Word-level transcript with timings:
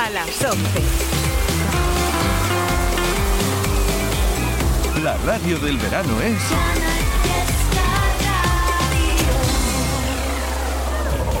a 0.00 0.08
las 0.08 0.42
11. 0.42 0.82
La 5.02 5.16
radio 5.26 5.58
del 5.58 5.76
verano 5.76 6.20
es... 6.22 6.40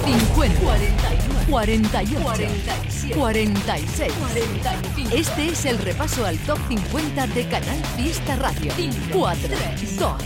50, 0.04 0.60
48, 1.48 2.20
47, 2.20 3.14
46, 3.18 4.12
45. 4.12 5.16
Este 5.16 5.48
es 5.48 5.64
el 5.64 5.78
repaso 5.78 6.26
al 6.26 6.36
top 6.40 6.58
50 6.68 7.26
de 7.28 7.48
Canal 7.48 7.82
Fiesta 7.96 8.36
Radio. 8.36 8.72
4, 9.10 9.48
2, 9.98 10.22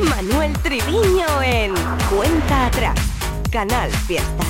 1. 0.00 0.10
Manuel 0.10 0.52
Triviño 0.58 1.42
en 1.42 1.72
Cuenta 2.10 2.66
Atrás. 2.66 3.03
Canal 3.54 3.88
Fiesta. 3.88 4.44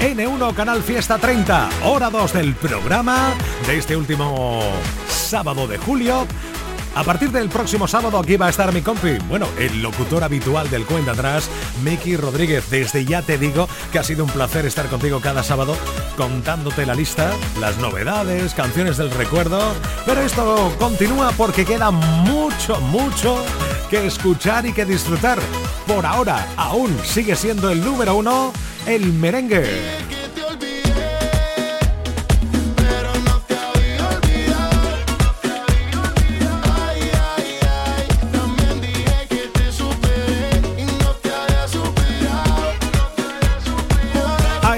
N1 0.00 0.54
Canal 0.54 0.82
Fiesta 0.82 1.18
30, 1.18 1.68
hora 1.84 2.08
2 2.08 2.32
del 2.32 2.54
programa 2.54 3.34
de 3.66 3.76
este 3.76 3.94
último 3.94 4.62
sábado 5.06 5.66
de 5.66 5.76
julio. 5.76 6.26
A 6.94 7.04
partir 7.04 7.30
del 7.30 7.50
próximo 7.50 7.86
sábado 7.86 8.18
aquí 8.18 8.38
va 8.38 8.46
a 8.46 8.48
estar 8.48 8.72
mi 8.72 8.80
compi, 8.80 9.18
bueno, 9.28 9.48
el 9.58 9.82
locutor 9.82 10.24
habitual 10.24 10.70
del 10.70 10.86
Cuenta 10.86 11.12
Atrás, 11.12 11.50
Miki 11.84 12.16
Rodríguez. 12.16 12.70
Desde 12.70 13.04
ya 13.04 13.20
te 13.20 13.36
digo 13.36 13.68
que 13.92 13.98
ha 13.98 14.02
sido 14.02 14.24
un 14.24 14.30
placer 14.30 14.64
estar 14.64 14.86
contigo 14.86 15.20
cada 15.20 15.42
sábado 15.42 15.76
contándote 16.16 16.86
la 16.86 16.94
lista, 16.94 17.32
las 17.60 17.76
novedades, 17.76 18.54
canciones 18.54 18.96
del 18.96 19.10
recuerdo. 19.10 19.60
Pero 20.06 20.22
esto 20.22 20.74
continúa 20.78 21.32
porque 21.32 21.66
queda 21.66 21.90
mucho, 21.90 22.80
mucho 22.80 23.44
que 23.92 24.06
escuchar 24.06 24.64
y 24.64 24.72
que 24.72 24.86
disfrutar. 24.86 25.38
Por 25.86 26.06
ahora 26.06 26.48
aún 26.56 26.98
sigue 27.04 27.36
siendo 27.36 27.68
el 27.68 27.84
número 27.84 28.16
uno, 28.16 28.50
el 28.86 29.12
merengue. 29.12 29.66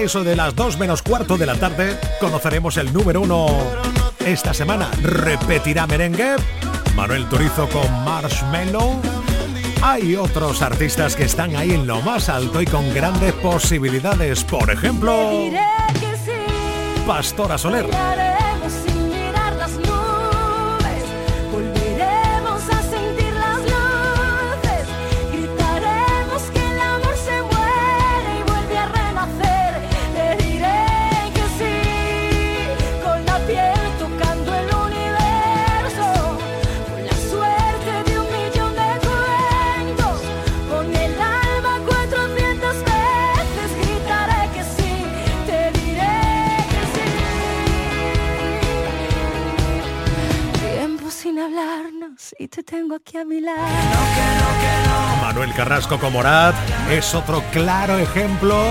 eso 0.03 0.22
de 0.22 0.36
las 0.36 0.55
2 0.55 0.77
menos 0.77 1.00
cuarto 1.00 1.38
de 1.38 1.47
la 1.47 1.55
tarde 1.55 1.98
conoceremos 2.20 2.77
el 2.77 2.92
número 2.92 3.22
uno 3.22 3.47
esta 4.27 4.53
semana. 4.53 4.91
Repetirá 5.00 5.86
merengue. 5.86 6.36
Manuel 6.95 7.28
Turizo 7.28 7.69
con 7.69 8.05
Marshmallow. 8.05 9.00
Hay 9.83 10.17
otros 10.17 10.62
artistas 10.62 11.17
que 11.17 11.25
están 11.25 11.56
ahí 11.56 11.73
en 11.73 11.87
lo 11.87 12.00
más 12.00 12.28
alto 12.28 12.62
y 12.62 12.67
con 12.67 12.92
grandes 12.95 13.33
posibilidades. 13.34 14.45
Por 14.45 14.70
ejemplo, 14.70 15.31
Pastora 17.06 17.59
Soler. 17.59 17.87
Y 52.44 52.49
te 52.49 52.62
tengo 52.62 52.97
aquí 52.97 53.16
a 53.16 53.25
mi 53.25 53.41
lado. 53.41 53.66
Manuel 55.22 55.55
Carrasco 55.55 55.99
con 55.99 56.12
Morat 56.12 56.55
es 56.91 57.15
otro 57.15 57.43
claro 57.50 57.99
ejemplo 57.99 58.66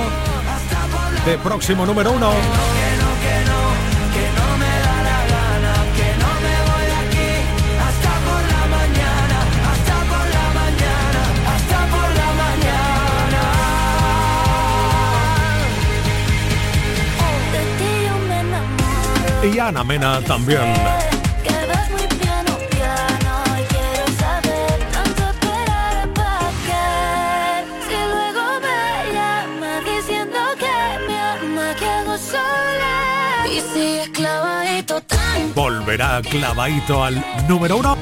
de 1.26 1.38
próximo 1.40 1.84
número 1.84 2.12
uno. 2.12 2.32
Y 19.44 19.60
Ana 19.60 19.84
Mena 19.84 20.22
también. 20.22 21.13
Volverá 35.56 36.22
clavadito 36.22 37.04
al 37.04 37.24
número 37.48 37.78
uno. 37.78 37.98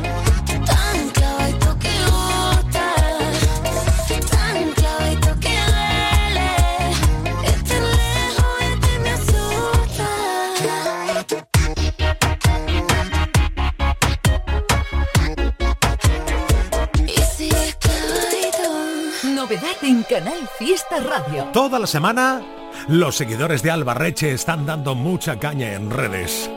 Novedad 19.24 19.76
en 19.82 20.04
Canal 20.04 20.50
Fiesta 20.58 21.00
Radio. 21.00 21.46
Toda 21.52 21.80
la 21.80 21.88
semana, 21.88 22.42
los 22.88 23.16
seguidores 23.16 23.64
de 23.64 23.72
Albarreche 23.72 24.32
están 24.32 24.66
dando 24.66 24.96
mucha 24.96 25.40
caña 25.40 25.74
en 25.74 25.90
redes. 25.90 26.50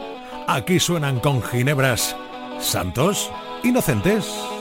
Aquí 0.47 0.79
suenan 0.79 1.21
con 1.21 1.43
ginebras. 1.43 2.17
¿Santos? 2.61 3.31
¿Inocentes? 3.63 4.54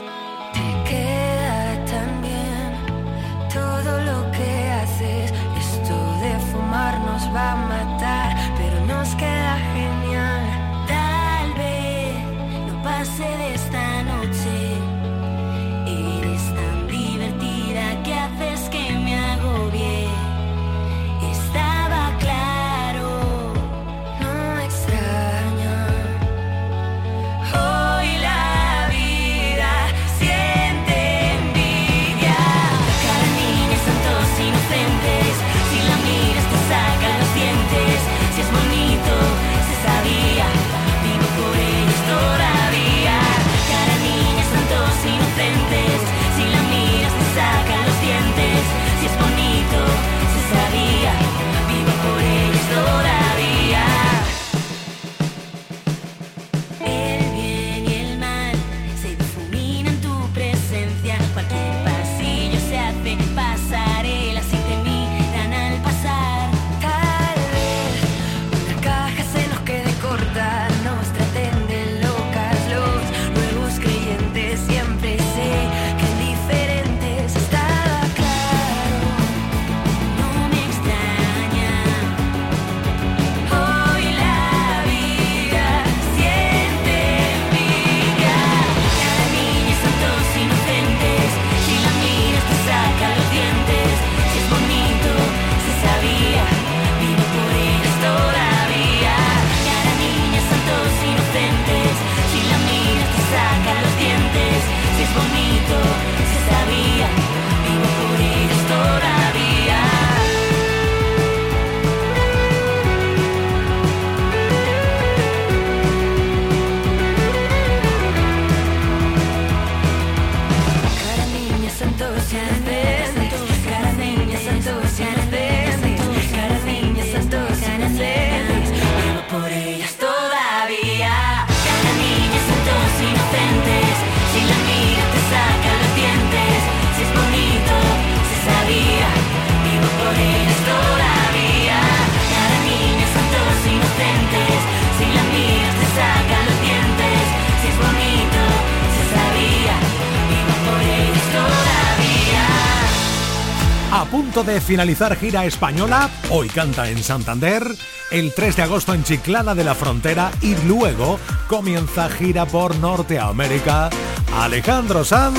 A 154.04 154.06
punto 154.06 154.44
de 154.44 154.60
finalizar 154.60 155.16
gira 155.16 155.46
española, 155.46 156.10
hoy 156.28 156.50
canta 156.50 156.90
en 156.90 157.02
Santander, 157.02 157.66
el 158.10 158.34
3 158.34 158.56
de 158.56 158.62
agosto 158.62 158.92
en 158.92 159.02
Chiclana 159.02 159.54
de 159.54 159.64
la 159.64 159.74
Frontera 159.74 160.30
y 160.42 160.54
luego 160.66 161.18
comienza 161.48 162.10
gira 162.10 162.44
por 162.44 162.76
Norteamérica. 162.76 163.88
Alejandro 164.36 165.06
Sanz, 165.06 165.38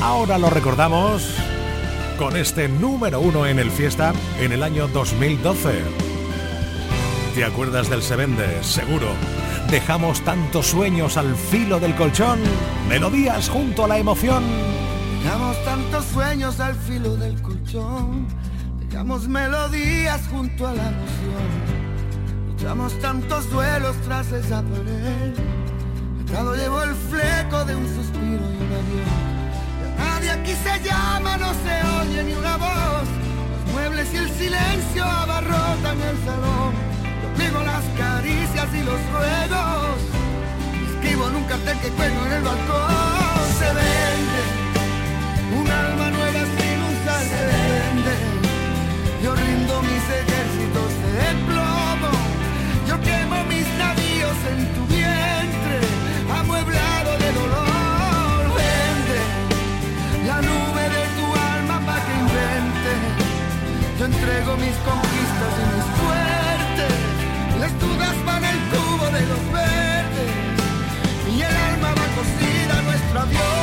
ahora 0.00 0.38
lo 0.38 0.48
recordamos 0.48 1.28
con 2.18 2.38
este 2.38 2.70
número 2.70 3.20
uno 3.20 3.44
en 3.44 3.58
el 3.58 3.70
fiesta 3.70 4.14
en 4.40 4.52
el 4.52 4.62
año 4.62 4.88
2012. 4.88 5.82
¿Te 7.34 7.44
acuerdas 7.44 7.90
del 7.90 8.02
Se 8.02 8.16
Vende? 8.16 8.64
Seguro. 8.64 9.08
Dejamos 9.70 10.22
tantos 10.22 10.68
sueños 10.68 11.18
al 11.18 11.36
filo 11.36 11.78
del 11.80 11.94
colchón, 11.96 12.40
melodías 12.88 13.50
junto 13.50 13.84
a 13.84 13.88
la 13.88 13.98
emoción. 13.98 14.42
Dejamos 15.22 15.64
tantos 15.64 16.04
sueños 16.06 16.58
al 16.58 16.74
filo 16.74 17.16
del 17.16 17.40
colchón, 17.42 18.26
dejamos 18.80 19.28
melodías 19.28 20.20
junto 20.28 20.66
a 20.66 20.72
la 20.74 20.82
emoción. 20.82 22.48
Luchamos 22.48 22.98
tantos 23.00 23.48
duelos 23.48 23.94
tras 24.04 24.32
esa 24.32 24.62
pared, 24.62 25.34
Entrado 26.18 26.56
llevo 26.56 26.82
el 26.82 26.94
fleco 26.94 27.64
de 27.64 27.76
un 27.76 27.86
suspiro 27.86 28.42
y 28.52 28.56
un 28.64 28.72
adiós. 28.80 29.96
nadie 29.96 30.30
aquí 30.32 30.54
se 30.54 30.88
llama, 30.88 31.36
no 31.36 31.52
se 31.52 31.74
oye 32.00 32.24
ni 32.24 32.32
una 32.32 32.56
voz. 32.56 33.06
Los 33.52 33.74
muebles 33.74 34.12
y 34.12 34.16
el 34.16 34.30
silencio 34.30 35.04
abarrotan 35.04 36.00
el 36.00 36.18
salón 36.24 36.74
Digo 37.38 37.62
las 37.62 37.84
caricias 37.96 38.68
y 38.74 38.82
los 38.82 39.00
ruegos. 39.12 39.98
Escribo 40.90 41.28
en 41.28 41.36
un 41.36 41.44
cartel 41.44 41.78
que 41.78 41.88
cuelgo 41.90 42.26
en 42.26 42.32
el 42.32 42.42
balcón. 42.42 43.46
Se 43.58 43.66
vende 43.66 44.61
un 45.60 45.68
alma 45.70 46.10
nueva 46.10 46.42
sin 46.56 46.78
usar. 46.90 47.22
Se 47.32 47.40
vende. 47.50 48.14
Yo 49.22 49.34
rindo 49.34 49.74
mis 49.82 50.04
ejércitos 50.20 50.90
de 51.06 51.18
plomo. 51.48 52.12
Yo 52.88 52.94
quemo 53.00 53.38
mis 53.52 53.68
navíos 53.82 54.38
en 54.52 54.60
tu 54.74 54.82
vientre, 54.86 55.76
amueblado 56.40 57.10
de 57.22 57.28
dolor. 57.40 58.40
Vende 58.58 59.18
la 60.28 60.38
nube 60.48 60.84
de 60.96 61.04
tu 61.16 61.26
alma 61.54 61.76
para 61.86 62.04
que 62.06 62.12
invente. 62.24 62.92
Yo 63.98 64.04
entrego 64.06 64.56
mis 64.56 64.76
conquistas 64.88 65.52
y 65.60 65.64
mis 65.76 65.92
las 67.62 67.78
dudas 67.78 68.24
van 68.26 68.44
el 68.44 68.58
tubo 68.70 69.06
de 69.06 69.20
los 69.20 69.52
verdes 69.52 70.30
y 71.32 71.42
el 71.42 71.56
alma 71.56 71.90
va 71.90 72.06
cosida 72.16 72.78
a 72.78 72.82
nuestro 72.82 73.20
adiós. 73.20 73.61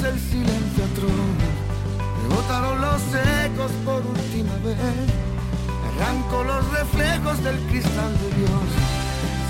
El 0.00 0.18
silencio 0.18 0.84
atroz 0.84 1.52
botaron 2.34 2.80
los 2.80 3.02
ecos 3.44 3.70
por 3.84 4.00
última 4.06 4.54
vez. 4.64 4.78
Arranco 5.88 6.44
los 6.44 6.70
reflejos 6.70 7.42
del 7.44 7.58
cristal 7.68 8.12
de 8.22 8.28
Dios. 8.40 8.68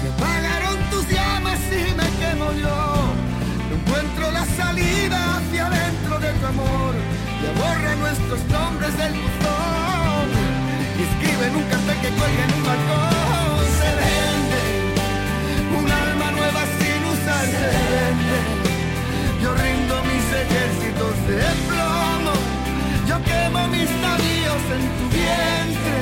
Se 0.01 0.09
apagaron 0.11 0.79
tus 0.91 1.09
llamas 1.09 1.61
y 1.71 1.95
me 1.95 2.09
quemo 2.19 2.53
yo. 2.55 2.79
No 3.69 3.77
encuentro 3.77 4.33
la 4.33 4.45
salida 4.45 5.37
hacia 5.37 5.67
adentro 5.69 6.19
de 6.19 6.33
tu 6.33 6.47
amor. 6.47 6.95
Y 7.41 7.45
aborra 7.53 7.95
nuestros 7.97 8.41
nombres 8.51 8.97
del 8.99 9.13
buzón. 9.13 10.27
Y 10.99 11.03
escribe 11.09 11.47
en 11.47 11.57
un 11.57 11.65
cartel 11.71 11.99
que 12.03 12.11
cuelga 12.19 12.43
en 12.47 12.53
un 12.59 12.65
balcón. 12.71 13.63
Se 13.79 13.91
vende 14.01 14.63
un 15.79 15.87
alma 15.91 16.31
nueva 16.33 16.63
sin 16.79 17.01
usar. 17.15 18.32
Ejércitos 20.35 21.15
de 21.29 21.43
plomo. 21.69 22.35
Yo 23.09 23.17
quemo 23.23 23.69
mis 23.69 23.91
navíos 24.07 24.65
en 24.77 24.85
tu 24.97 25.05
vientre, 25.17 25.97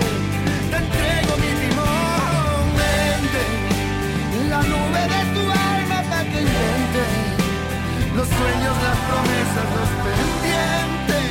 te 0.71 0.77
entrego 0.85 1.33
mi 1.43 1.53
timón, 1.61 2.65
vende 2.81 3.45
la 4.49 4.61
nube 4.63 5.03
de 5.15 5.23
tu 5.35 5.43
alma 5.75 5.99
para 6.11 6.25
que 6.31 6.41
invente. 6.49 7.05
Los 8.17 8.29
sueños, 8.29 8.75
las 8.87 8.99
promesas, 9.09 9.67
los 9.79 9.91
pendientes, 10.05 11.27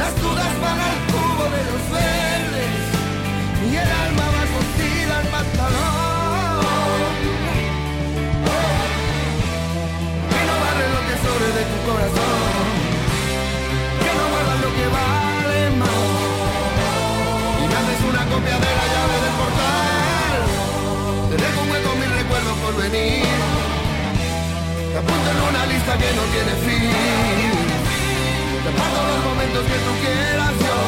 las 0.00 0.12
dudas 0.22 0.52
van 0.62 0.78
al 0.88 0.98
cubo 1.10 1.44
de 1.54 1.62
los 1.70 1.82
verdes. 1.96 2.74
Y 3.70 3.76
el 3.76 3.90
alma 4.04 4.26
va 4.34 4.42
cocida 4.54 5.18
al 5.18 5.26
pantalón. 5.28 5.85
Que 11.66 11.78
sobre 11.78 11.78
de 11.78 11.78
tu 11.78 11.90
corazón 11.90 12.96
que 14.76 14.88
vale 14.88 15.70
más. 15.80 15.88
Y 17.60 17.64
me 17.68 17.74
haces 17.80 18.00
una 18.10 18.22
copia 18.32 18.56
de 18.64 18.70
la 18.78 18.86
llave 18.92 19.16
del 19.24 19.34
portal. 19.40 20.40
Te 21.30 21.36
dejo 21.42 21.58
un 21.62 21.68
hueco 21.70 21.90
mil 22.00 22.12
recuerdos 22.20 22.56
por 22.64 22.74
venir. 22.76 23.26
Te 24.92 24.98
apunto 24.98 25.28
en 25.34 25.40
una 25.50 25.62
lista 25.72 25.92
que 26.02 26.10
no 26.18 26.24
tiene 26.34 26.54
fin. 26.66 27.52
Te 28.64 28.70
paso 28.78 28.98
los 29.10 29.20
momentos 29.28 29.62
que 29.70 29.78
tú 29.86 29.92
quieras 30.04 30.54
yo. 30.66 30.78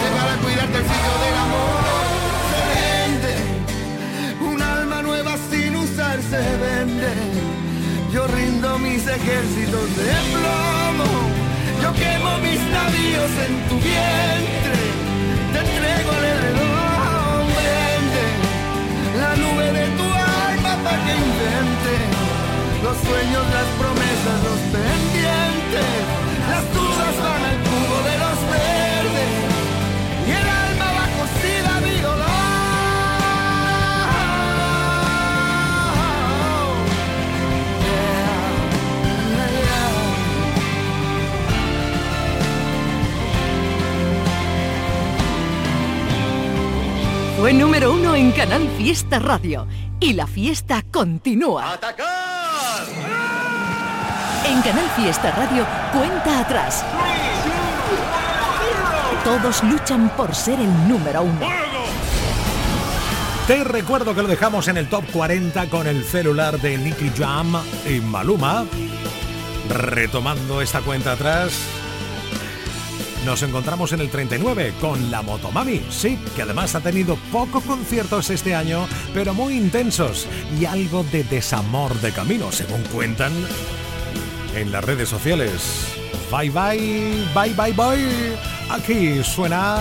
Sé 0.00 0.08
para 0.18 0.34
cuidarte 0.42 0.76
el 0.82 0.86
sitio 0.92 1.14
del 1.24 1.36
amor. 1.46 1.82
Se 2.52 2.62
vende. 2.74 3.34
Un 4.50 4.62
alma 4.62 5.02
nueva 5.02 5.32
sin 5.50 5.76
usar 5.76 6.18
se 6.30 6.42
vende. 6.64 7.67
Yo 8.12 8.26
rindo 8.26 8.78
mis 8.78 9.06
ejércitos 9.06 9.96
de 9.96 10.10
plomo. 10.32 11.10
Yo 11.82 11.92
quemo 11.92 12.38
mis 12.38 12.60
navíos 12.72 13.30
en 13.46 13.68
tu 13.68 13.76
vientre, 13.76 14.80
en 48.18 48.32
Canal 48.32 48.68
Fiesta 48.76 49.20
Radio 49.20 49.68
y 50.00 50.12
la 50.12 50.26
fiesta 50.26 50.82
continúa. 50.90 51.74
¡Atacar! 51.74 52.84
En 54.44 54.60
Canal 54.60 54.90
Fiesta 54.96 55.30
Radio, 55.30 55.64
cuenta 55.92 56.40
atrás. 56.40 56.84
Todos 59.22 59.62
luchan 59.62 60.08
por 60.16 60.34
ser 60.34 60.58
el 60.58 60.88
número 60.88 61.22
uno. 61.22 61.46
Te 63.46 63.62
recuerdo 63.62 64.16
que 64.16 64.22
lo 64.22 64.28
dejamos 64.28 64.66
en 64.66 64.78
el 64.78 64.88
top 64.88 65.04
40 65.12 65.66
con 65.66 65.86
el 65.86 66.02
celular 66.02 66.60
de 66.60 66.76
Nicky 66.76 67.12
Jam 67.16 67.54
y 67.88 68.00
Maluma. 68.00 68.66
Retomando 69.68 70.60
esta 70.60 70.80
cuenta 70.80 71.12
atrás, 71.12 71.52
nos 73.28 73.42
encontramos 73.42 73.92
en 73.92 74.00
el 74.00 74.08
39 74.08 74.72
con 74.80 75.10
la 75.10 75.20
Motomami, 75.20 75.82
sí, 75.90 76.18
que 76.34 76.40
además 76.40 76.74
ha 76.74 76.80
tenido 76.80 77.18
pocos 77.30 77.62
conciertos 77.62 78.30
este 78.30 78.54
año, 78.54 78.88
pero 79.12 79.34
muy 79.34 79.52
intensos 79.52 80.26
y 80.58 80.64
algo 80.64 81.04
de 81.12 81.24
desamor 81.24 81.92
de 82.00 82.10
camino, 82.10 82.50
según 82.50 82.82
cuentan 82.84 83.32
en 84.54 84.72
las 84.72 84.82
redes 84.82 85.10
sociales. 85.10 85.92
Bye 86.30 86.48
bye, 86.48 87.22
bye 87.34 87.52
bye 87.52 87.72
bye. 87.74 88.38
Aquí 88.70 89.22
suena 89.22 89.76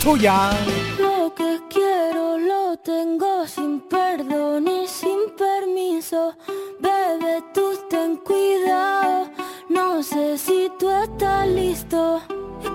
tuya. 0.00 0.52
Lo 0.96 1.34
que 1.34 1.58
quiero 1.68 2.38
lo 2.38 2.76
tengo 2.76 3.48
sin 3.48 3.80
perdón 3.80 4.68
y 4.68 4.86
sin 4.86 5.18
permiso. 5.36 6.36
Bebe, 6.78 7.42
tú 7.52 7.76
ten 7.90 8.16
cuidado. 8.18 9.28
No 9.68 10.04
sé 10.04 10.38
si 10.38 10.70
tú 10.78 10.88
estás 10.88 11.48
listo 11.48 12.22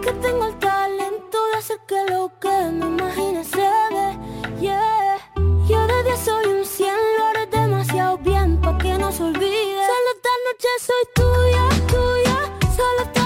que 0.06 0.14
tengo 0.14 0.46
el 0.46 0.56
talento 0.60 1.38
de 1.52 1.58
hacer 1.58 1.80
que 1.88 2.00
lo 2.12 2.32
que 2.40 2.56
me 2.72 2.86
imagine 2.86 3.44
se 3.44 3.58
ve. 3.58 4.08
Yeah. 4.62 5.18
Yo 5.68 5.88
de 5.88 6.04
día 6.04 6.16
soy 6.16 6.46
un 6.46 6.64
cien, 6.64 6.94
lo 7.18 7.26
haré 7.26 7.48
demasiado 7.48 8.20
bien 8.20 8.62
pa' 8.62 8.78
que 8.78 9.00
no 9.00 9.12
se 9.12 9.24
olvide. 9.24 9.82
Solo 9.92 10.10
esta 10.16 10.34
noche 10.46 10.70
soy 10.88 11.06
tuya, 11.16 11.64
tuya. 11.88 12.38
Solo 12.78 13.02
esta 13.02 13.25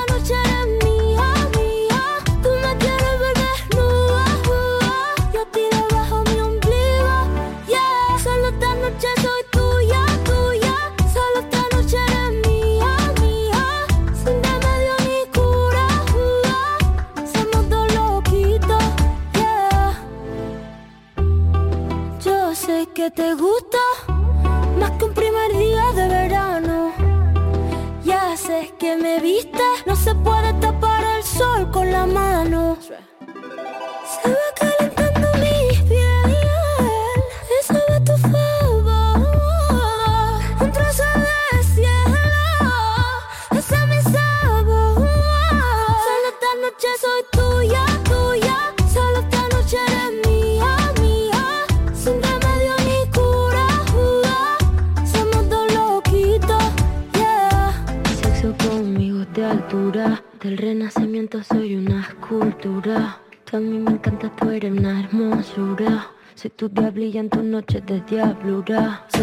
diablura. 68.79 69.01
Soy 69.09 69.18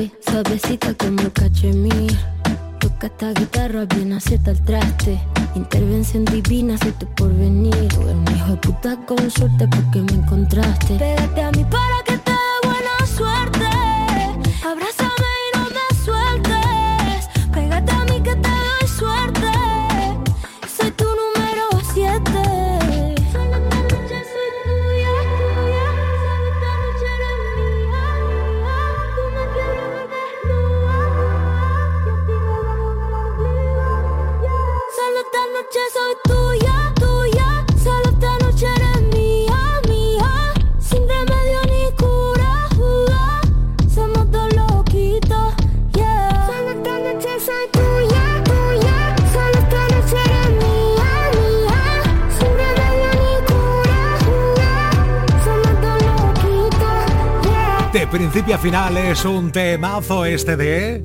De 57.97 58.07
principio 58.07 58.55
a 58.55 58.59
final 58.59 58.95
es 58.99 59.25
un 59.25 59.51
temazo 59.51 60.27
este 60.27 60.55
de 60.59 61.03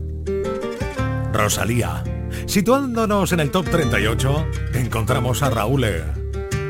Rosalía. 1.31 2.03
Situándonos 2.45 3.31
en 3.31 3.39
el 3.39 3.49
top 3.49 3.69
38, 3.69 4.45
encontramos 4.73 5.41
a 5.41 5.49
Raúl, 5.51 5.85
eh, 5.85 6.03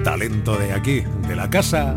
talento 0.04 0.56
de 0.58 0.74
aquí, 0.74 1.04
de 1.28 1.36
la 1.36 1.50
casa. 1.50 1.96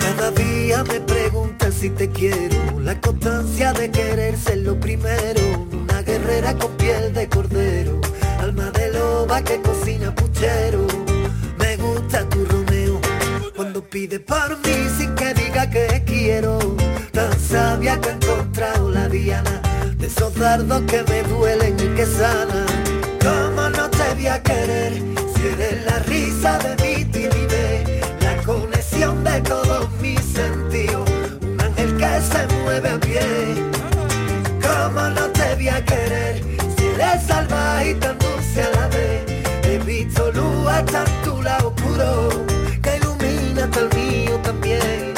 Cada 0.00 0.30
día 0.30 0.82
me 0.84 1.00
preguntan 1.02 1.72
si 1.74 1.90
te 1.90 2.08
quiero, 2.08 2.80
la 2.80 2.98
constancia 2.98 3.74
de 3.74 3.90
querer 3.90 4.38
ser 4.38 4.58
lo 4.60 4.80
primero, 4.80 5.57
guerrera 6.28 6.54
con 6.58 6.70
piel 6.76 7.14
de 7.14 7.28
cordero, 7.28 8.00
alma 8.40 8.70
de 8.72 8.92
loba 8.92 9.42
que 9.42 9.60
cocina 9.62 10.14
puchero, 10.14 10.86
me 11.58 11.76
gusta 11.76 12.28
tu 12.28 12.44
Romeo, 12.44 13.00
cuando 13.56 13.82
pide 13.82 14.20
por 14.20 14.58
mí 14.58 14.88
sin 14.98 15.14
que 15.14 15.32
diga 15.32 15.70
que 15.70 16.02
quiero, 16.04 16.58
tan 17.12 17.32
sabia 17.40 17.98
que 18.00 18.10
he 18.10 18.12
encontrado 18.12 18.90
la 18.90 19.08
diana, 19.08 19.62
de 19.96 20.06
esos 20.06 20.34
dardos 20.34 20.82
que 20.82 21.02
me 21.04 21.22
duelen 21.22 21.74
y 21.78 21.96
que 21.96 22.04
sanan, 22.04 22.66
¿cómo 23.22 23.70
no 23.70 23.88
te 23.88 24.14
voy 24.14 24.26
a 24.26 24.42
querer? 24.42 24.92
Si 25.34 25.46
eres 25.46 25.84
la 25.86 25.98
risa 26.00 26.58
de 26.58 26.77
hasta 40.78 41.04
en 41.04 41.22
tu 41.22 41.42
lado 41.42 41.68
oscuro 41.74 42.28
que 42.82 42.96
ilumina 42.96 43.64
hasta 43.64 43.80
el 43.80 43.94
mío 43.94 44.40
también. 44.42 45.08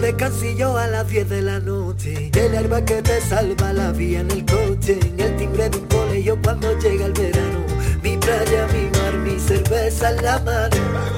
Descansillo 0.00 0.78
a 0.78 0.86
las 0.86 1.06
10 1.06 1.28
de 1.28 1.42
la 1.42 1.60
noche. 1.60 2.30
El 2.34 2.56
alba 2.56 2.82
que 2.82 3.02
te 3.02 3.20
salva 3.20 3.74
la 3.74 3.92
vía 3.92 4.20
en 4.20 4.30
el 4.30 4.44
coche. 4.46 4.98
En 5.02 5.20
el 5.20 5.36
timbre 5.36 5.68
de 5.68 5.76
un 5.76 5.86
colegio 5.86 6.38
cuando 6.42 6.78
llega 6.78 7.04
el 7.06 7.12
verano. 7.12 7.58
Mi 8.02 8.16
playa, 8.16 8.66
mi 8.72 8.88
mar, 8.98 9.14
mi 9.18 9.38
cerveza 9.38 10.10
en 10.12 10.24
la 10.24 10.38
mano. 10.38 10.76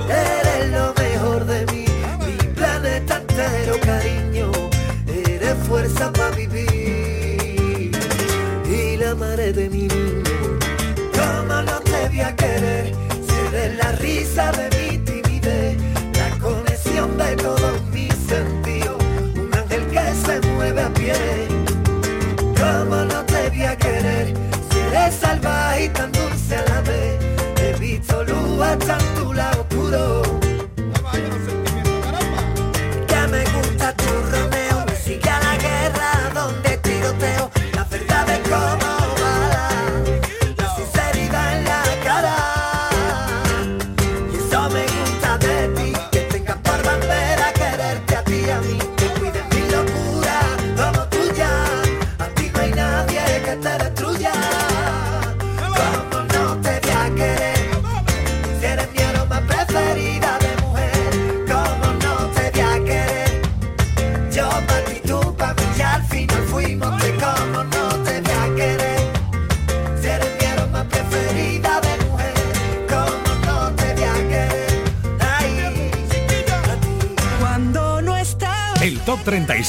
Eres 0.08 0.72
lo 0.72 0.99
entero, 3.60 3.80
cariño. 3.80 4.50
Eres 5.06 5.54
fuerza 5.66 6.12
para 6.12 6.30
vivir. 6.30 7.90
Y 8.66 8.96
la 8.96 9.14
madre 9.14 9.52
de 9.52 9.68
mi 9.68 9.88
niño. 9.88 10.58
¿Cómo 11.12 11.62
no 11.62 11.80
te 11.80 12.08
voy 12.08 12.20
a 12.20 12.34
querer? 12.36 12.94
Si 13.26 13.34
eres 13.48 13.76
la 13.76 13.92
risa 13.92 14.52
de 14.52 14.69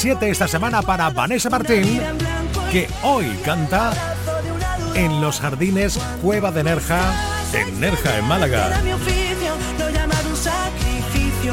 37 0.02 0.32
esta 0.32 0.48
semana 0.48 0.82
para 0.82 1.12
Vanessa 1.12 1.48
Martín, 1.48 2.02
que 2.72 2.90
hoy 3.04 3.28
canta 3.46 3.94
en 4.96 5.22
los 5.22 5.40
jardines 5.40 6.00
Cueva 6.24 6.52
de 6.52 6.64
Nerja, 6.64 7.14
en 7.54 7.80
Nerja, 7.80 8.18
en 8.18 8.26
Málaga. 8.26 8.82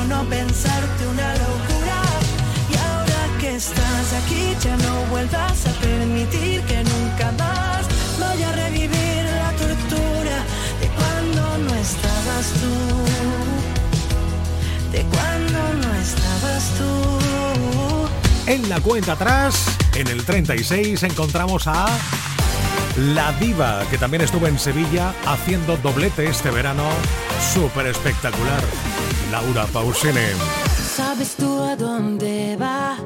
No 0.09 0.25
pensarte 0.31 1.07
una 1.07 1.33
locura. 1.35 2.01
Y 2.71 2.77
ahora 2.77 3.39
que 3.39 3.57
estás 3.57 4.15
aquí, 4.25 4.57
ya 4.63 4.75
no 4.79 5.05
vuelvas 5.11 5.67
a 5.67 5.71
permitir 5.83 6.63
que 6.63 6.83
nunca 6.85 7.31
más 7.33 7.87
vaya 8.19 8.49
a 8.49 8.53
revivir 8.53 9.25
la 9.25 9.51
tortura 9.59 10.37
de 10.81 10.89
cuando 10.97 11.59
no 11.59 11.75
estabas 11.75 12.47
tú. 12.61 12.75
De 14.93 15.03
cuando 15.03 15.87
no 15.87 15.95
estabas 16.01 16.65
tú. 16.79 17.28
En 18.49 18.67
la 18.71 18.81
cuenta 18.81 19.13
atrás, 19.13 19.77
en 19.95 20.07
el 20.07 20.25
36, 20.25 21.03
encontramos 21.03 21.67
a 21.67 21.85
La 22.97 23.31
Diva, 23.35 23.85
que 23.91 23.99
también 23.99 24.23
estuvo 24.23 24.47
en 24.47 24.59
Sevilla 24.59 25.13
haciendo 25.27 25.77
doblete 25.77 26.27
este 26.27 26.51
verano. 26.51 26.89
Súper 27.53 27.89
espectacular. 27.89 28.63
Laura 29.31 29.67
Pausini. 29.67 30.33
¿Sabes 30.97 31.37
tú 31.37 31.63
a 31.63 31.77
dónde 31.77 32.57
va? 32.57 32.97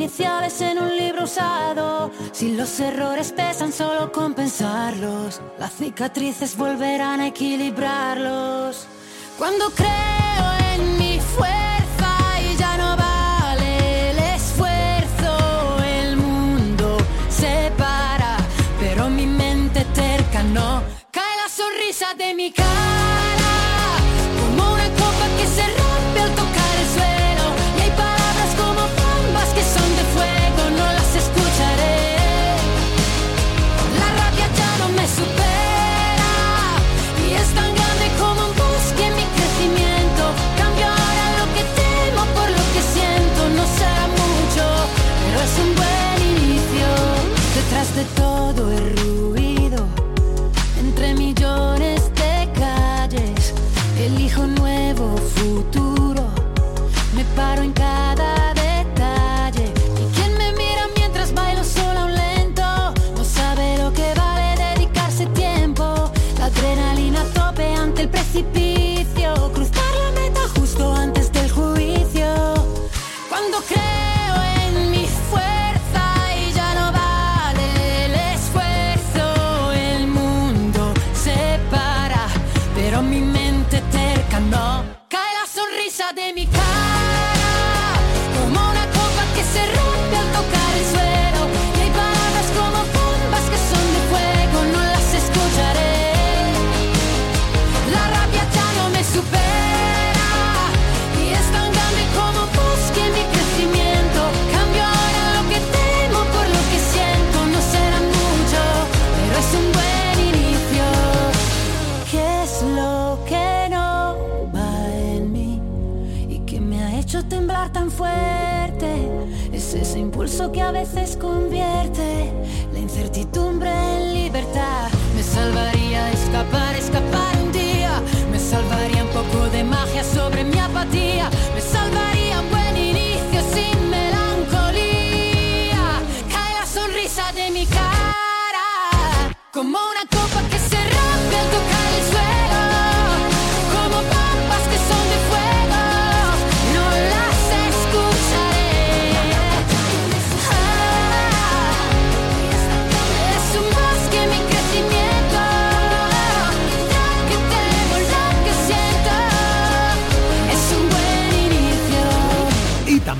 Iniciales 0.00 0.58
en 0.62 0.78
un 0.78 0.96
libro 0.96 1.24
usado. 1.24 2.10
Si 2.32 2.54
los 2.56 2.80
errores 2.80 3.32
pesan, 3.32 3.70
solo 3.70 4.10
compensarlos. 4.10 5.42
Las 5.58 5.74
cicatrices 5.74 6.56
volverán 6.56 7.20
a 7.20 7.26
equilibrarlos. 7.26 8.86
Cuando 9.36 9.68
creo 9.70 10.46
en 10.72 10.96
mi 10.96 11.20
fuerza 11.20 12.10
y 12.40 12.56
ya 12.56 12.78
no 12.78 12.96
vale 12.96 14.10
el 14.12 14.18
esfuerzo, 14.36 15.32
el 15.84 16.16
mundo 16.16 16.96
se 17.28 17.70
para, 17.76 18.38
pero 18.80 19.10
mi 19.10 19.26
mente 19.26 19.84
terca 19.94 20.42
no 20.42 20.82
cae 21.10 21.36
la 21.42 21.48
sonrisa 21.50 22.14
de 22.14 22.34
mi 22.34 22.50
cara, 22.52 23.49
de 48.00 48.06
todo 48.16 48.72
el 48.72 48.96
ruido, 48.96 49.86
entre 50.78 51.12
millones 51.12 52.10
de 52.14 52.48
calles, 52.58 53.52
elijo 53.98 54.40
un 54.40 54.54
nuevo 54.54 55.16
futuro. 55.18 56.22
Me 57.14 57.24
paro 57.36 57.62
en 57.62 57.72
cada 57.72 58.19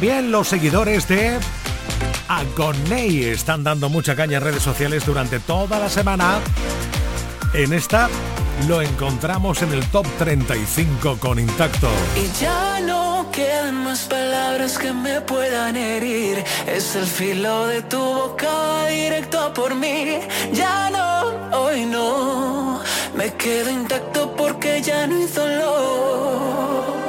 también 0.01 0.33
los 0.33 0.49
seguidores 0.49 1.07
de 1.09 1.39
Agoney 2.27 3.25
están 3.25 3.63
dando 3.63 3.91
mucha 3.91 4.17
caña 4.17 4.39
en 4.39 4.45
redes 4.45 4.63
sociales 4.63 5.05
durante 5.05 5.41
toda 5.41 5.79
la 5.79 5.91
semana. 5.91 6.41
En 7.53 7.75
esta 7.75 8.09
lo 8.67 8.81
encontramos 8.81 9.61
en 9.61 9.75
el 9.75 9.85
top 9.91 10.07
35 10.17 11.19
con 11.19 11.39
Intacto. 11.39 11.91
Y 12.17 12.43
ya 12.43 12.81
no 12.81 13.27
quedan 13.31 13.85
más 13.85 14.05
palabras 14.05 14.79
que 14.79 14.91
me 14.91 15.21
puedan 15.21 15.77
herir. 15.77 16.45
Es 16.67 16.97
el 16.97 17.05
filo 17.05 17.67
de 17.67 17.83
tu 17.83 17.99
boca 17.99 18.87
directo 18.89 19.53
por 19.53 19.75
mí. 19.75 20.19
Ya 20.55 20.89
no, 20.89 21.59
hoy 21.59 21.85
no. 21.85 22.81
Me 23.15 23.35
quedo 23.35 23.69
intacto 23.69 24.35
porque 24.35 24.81
ya 24.81 25.07
no 25.07 25.21
hizo 25.23 25.47
lo. 25.47 27.00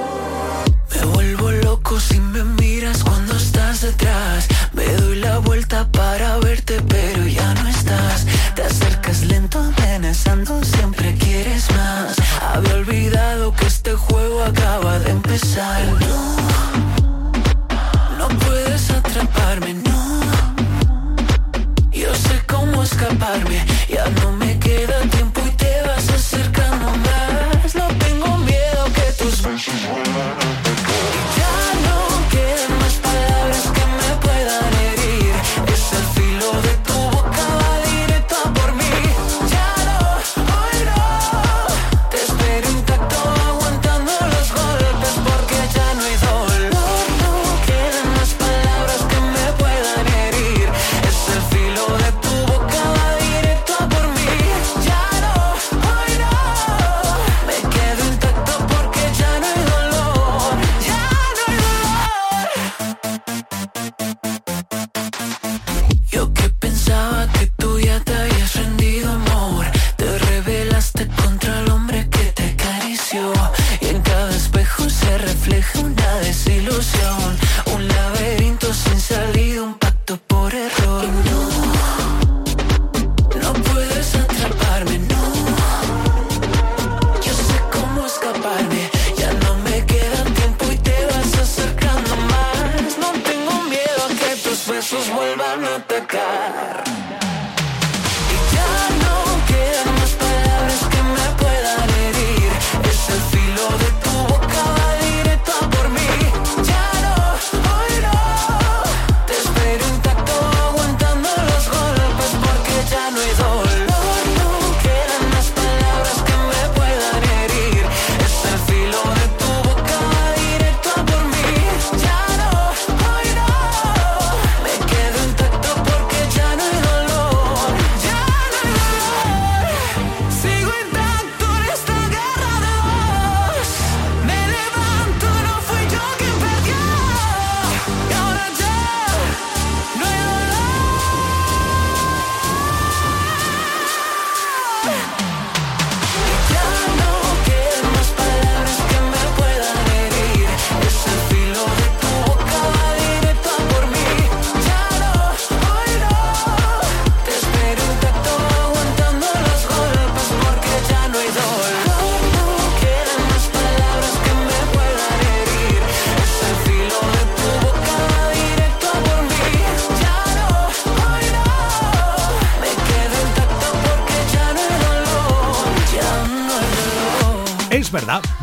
Me 4.73 4.85
doy 4.95 5.19
la 5.19 5.37
vuelta 5.39 5.87
para 5.91 6.37
verte, 6.37 6.81
pero 6.87 7.27
ya 7.27 7.53
no 7.53 7.67
estás. 7.69 8.25
Te 8.55 8.63
acercas 8.63 9.23
lento, 9.23 9.59
amenazando, 9.59 10.63
siempre 10.63 11.13
quieres 11.15 11.69
más. 11.71 12.15
Había 12.41 12.73
olvidado 12.75 13.53
que 13.53 13.67
este 13.67 13.93
juego 13.93 14.43
acaba 14.43 14.97
de 14.99 15.11
empezar. 15.11 15.83
No, 15.99 16.35
no 18.17 18.27
puedes 18.39 18.89
atraparme, 18.89 19.75
no. 19.75 20.21
Yo 21.91 22.15
sé 22.15 22.41
cómo 22.47 22.83
escaparme, 22.83 23.65
ya 23.87 24.09
no 24.21 24.31
me 24.33 24.40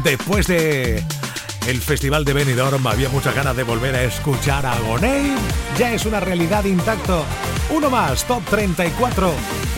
después 0.08 0.46
de 0.46 1.04
el 1.66 1.82
Festival 1.82 2.24
de 2.24 2.32
Benidorm 2.32 2.86
había 2.86 3.10
muchas 3.10 3.34
ganas 3.34 3.54
de 3.54 3.62
volver 3.62 3.94
a 3.94 4.04
escuchar 4.04 4.64
a 4.64 4.78
Gonei. 4.80 5.34
Ya 5.76 5.92
es 5.92 6.06
una 6.06 6.18
realidad 6.18 6.64
intacto. 6.64 7.26
Uno 7.68 7.90
más, 7.90 8.24
Top 8.24 8.42
34. 8.46 9.30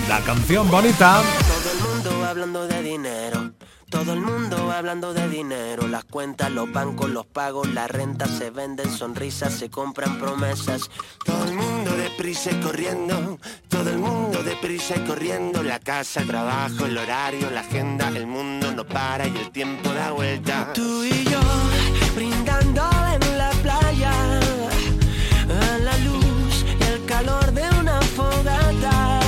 La 0.09 0.21
canción 0.21 0.71
bonita. 0.71 1.21
Todo 1.49 1.73
el 1.73 1.81
mundo 1.81 2.25
hablando 2.25 2.69
de 2.69 2.81
dinero. 2.81 3.51
Todo 3.89 4.13
el 4.13 4.21
mundo 4.21 4.71
hablando 4.71 5.13
de 5.13 5.29
dinero. 5.29 5.89
Las 5.89 6.05
cuentas, 6.05 6.49
los 6.53 6.73
bancos, 6.73 7.11
los 7.11 7.27
pagos, 7.27 7.69
la 7.69 7.89
renta 7.89 8.27
se 8.27 8.51
venden, 8.51 8.89
sonrisas, 8.89 9.53
se 9.53 9.69
compran 9.69 10.21
promesas. 10.21 10.89
Todo 11.25 11.45
el 11.45 11.55
mundo 11.55 11.91
deprisa 11.97 12.53
y 12.53 12.61
corriendo, 12.61 13.41
todo 13.69 13.91
el 13.91 13.99
mundo 13.99 14.45
deprisa 14.45 14.95
y 14.97 15.01
corriendo. 15.01 15.65
La 15.65 15.81
casa, 15.81 16.21
el 16.21 16.29
trabajo, 16.29 16.87
el 16.87 16.97
horario, 16.97 17.51
la 17.51 17.63
agenda, 17.63 18.09
el 18.11 18.29
mundo 18.29 18.60
para 18.85 19.27
y 19.27 19.37
el 19.37 19.51
tiempo 19.51 19.93
da 19.93 20.13
vuelta. 20.13 20.73
Tú 20.73 21.05
y 21.05 21.25
yo 21.25 21.41
brindando 22.15 22.89
en 23.15 23.39
la 23.39 23.51
playa 23.63 24.13
a 25.49 25.79
la 25.79 25.97
luz 25.99 26.65
y 26.81 26.85
el 26.85 27.05
calor 27.05 27.53
de 27.53 27.69
una 27.81 28.01
fogata. 28.01 29.21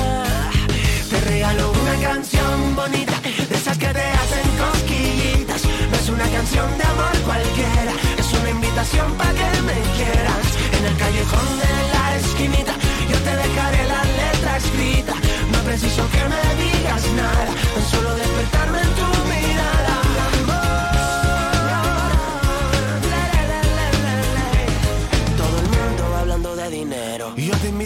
Te 1.09 1.19
regalo 1.21 1.71
una 1.71 1.95
canción 2.07 2.75
bonita, 2.75 3.19
de 3.49 3.55
esas 3.55 3.77
que 3.77 3.87
te 3.87 4.05
hacen 4.21 4.47
cosquillitas. 4.57 5.61
No 5.89 5.95
es 5.97 6.09
una 6.09 6.27
canción 6.29 6.77
de 6.77 6.83
amor 6.83 7.15
cualquiera, 7.25 7.93
es 8.17 8.33
una 8.33 8.49
invitación 8.49 9.13
para 9.17 9.33
que 9.33 9.61
me 9.61 9.79
quieras. 9.97 10.45
En 10.77 10.85
el 10.85 10.97
callejón 10.97 11.47
de 11.63 11.71
la 11.93 12.15
esquinita, 12.17 12.73
yo 13.11 13.17
te 13.19 13.35
dejaré 13.35 13.87
la 13.87 14.03
letra 14.03 14.57
escrita. 14.57 15.13
No 15.51 15.59
preciso 15.59 16.03
que 16.11 16.23
me 16.33 16.41
digas 16.63 17.03
nada, 17.15 17.45
tan 17.75 17.85
solo 17.91 18.22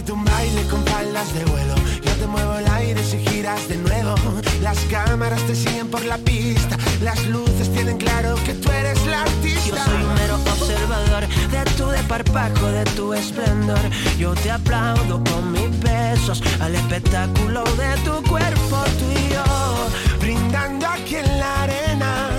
Un 0.10 0.24
baile 0.24 0.62
con 0.67 0.84
palas 0.86 1.34
de 1.34 1.43
vuelo. 1.43 1.76
Yo 2.02 2.12
te 2.13 2.28
muevo 2.28 2.54
el 2.58 2.67
aire 2.67 3.04
si 3.04 3.17
giras 3.17 3.67
de 3.67 3.76
nuevo. 3.76 4.15
Las 4.62 4.80
cámaras 4.89 5.41
te 5.48 5.54
siguen 5.54 5.89
por 5.89 6.04
la 6.06 6.17
pista. 6.17 6.78
Las 7.02 7.26
luces 7.26 7.70
tienen 7.74 7.98
claro 7.98 8.36
que 8.46 8.54
tú 8.54 8.72
eres 8.72 9.06
la 9.06 9.24
artista. 9.24 9.67
Yo 9.67 9.76
soy 9.76 10.04
un 10.04 10.13
mero 10.15 10.36
observador 10.36 11.28
de 11.28 11.72
tu 11.76 11.88
desparpajo, 11.88 12.67
de 12.67 12.86
tu 12.96 13.13
esplendor. 13.13 13.80
Yo 14.17 14.34
te 14.36 14.50
aplaudo 14.50 15.22
con 15.26 15.52
mis 15.52 15.78
besos 15.82 16.41
al 16.62 16.76
espectáculo 16.76 17.63
de 17.63 17.98
tu 18.06 18.24
cuerpo, 18.30 18.84
tú 19.00 19.12
y 19.12 19.34
yo. 19.34 19.89
brindando 20.22 20.88
aquí 20.88 21.15
en 21.15 21.39
la 21.39 21.63
arena 21.63 22.30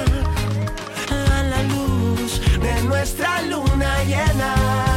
A 1.11 1.43
la 1.43 1.63
luz 1.65 2.41
de 2.63 2.83
nuestra 2.85 3.43
luna 3.43 4.05
llena. 4.05 4.88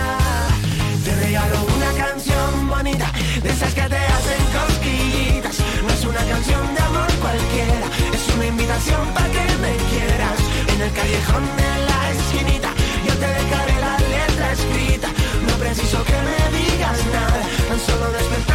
Esas 3.62 3.76
que 3.76 3.82
te 3.82 3.98
hacen 3.98 4.44
cosquillitas. 4.58 5.58
No 5.84 5.94
es 5.94 6.06
una 6.06 6.24
canción 6.26 6.74
de 6.74 6.82
amor 6.82 7.12
cualquiera, 7.22 7.88
es 8.14 8.36
una 8.36 8.46
invitación 8.48 9.08
para 9.14 9.28
que 9.28 9.46
me 9.64 9.74
quieras. 9.92 10.40
En 10.74 10.82
el 10.82 10.92
callejón 10.92 11.44
de 11.62 11.70
la 11.90 12.00
esquinita, 12.12 12.70
yo 13.08 13.14
te 13.22 13.28
dejaré 13.40 13.76
la 13.88 13.96
letra 14.16 14.52
escrita. 14.54 15.10
No 15.48 15.54
preciso 15.64 16.04
que 16.04 16.18
me 16.28 16.40
digas 16.58 17.00
nada, 17.14 17.42
tan 17.70 17.80
solo 17.80 18.12
despertarme 18.12 18.51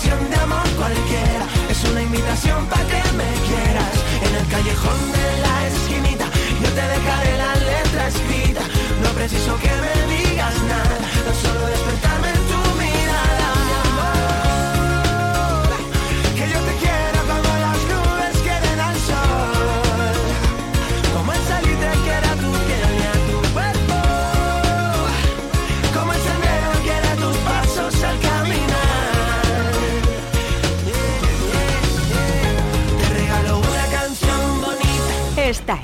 canción 0.00 0.30
de 0.30 0.36
amor 0.36 0.66
cualquiera, 0.78 1.44
es 1.68 1.84
una 1.84 2.02
invitación 2.02 2.64
para 2.66 2.84
que 2.84 3.02
me 3.20 3.30
quieras. 3.48 3.94
En 4.26 4.34
el 4.34 4.46
callejón 4.48 5.12
de 5.12 5.40
la 5.42 5.66
esquinita, 5.66 6.26
yo 6.62 6.68
te 6.68 6.84
dejaré 6.94 7.36
la 7.36 7.54
letra 7.56 8.08
escrita. 8.08 8.62
No 9.02 9.10
preciso 9.10 9.58
que 9.58 9.68
me 9.84 9.94
digas 10.16 10.54
nada, 10.62 10.96
tan 11.24 11.34
solo 11.34 11.66
despertarme 11.66 11.89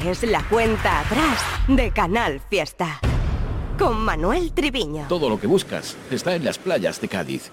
es 0.06 0.22
la 0.22 0.42
cuenta 0.48 1.00
atrás 1.00 1.40
de 1.66 1.90
Canal 1.90 2.40
Fiesta. 2.48 3.00
Con 3.76 3.98
Manuel 4.04 4.52
Triviño. 4.52 5.06
Todo 5.08 5.28
lo 5.28 5.40
que 5.40 5.48
buscas 5.48 5.96
está 6.10 6.36
en 6.36 6.44
las 6.44 6.58
playas 6.58 7.00
de 7.00 7.08
Cádiz. 7.08 7.50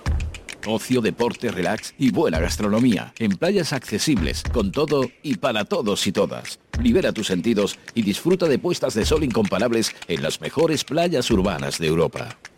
Ocio, 0.67 1.01
deporte, 1.01 1.51
relax 1.51 1.95
y 1.97 2.11
buena 2.11 2.39
gastronomía. 2.39 3.13
En 3.17 3.37
playas 3.37 3.73
accesibles, 3.73 4.43
con 4.53 4.71
todo 4.71 5.09
y 5.23 5.37
para 5.37 5.65
todos 5.65 6.05
y 6.05 6.11
todas. 6.11 6.59
Libera 6.79 7.11
tus 7.11 7.27
sentidos 7.27 7.79
y 7.95 8.03
disfruta 8.03 8.47
de 8.47 8.59
puestas 8.59 8.93
de 8.93 9.05
sol 9.05 9.23
incomparables 9.23 9.95
en 10.07 10.21
las 10.21 10.39
mejores 10.39 10.83
playas 10.83 11.31
urbanas 11.31 11.79
de 11.79 11.87
Europa. 11.87 12.37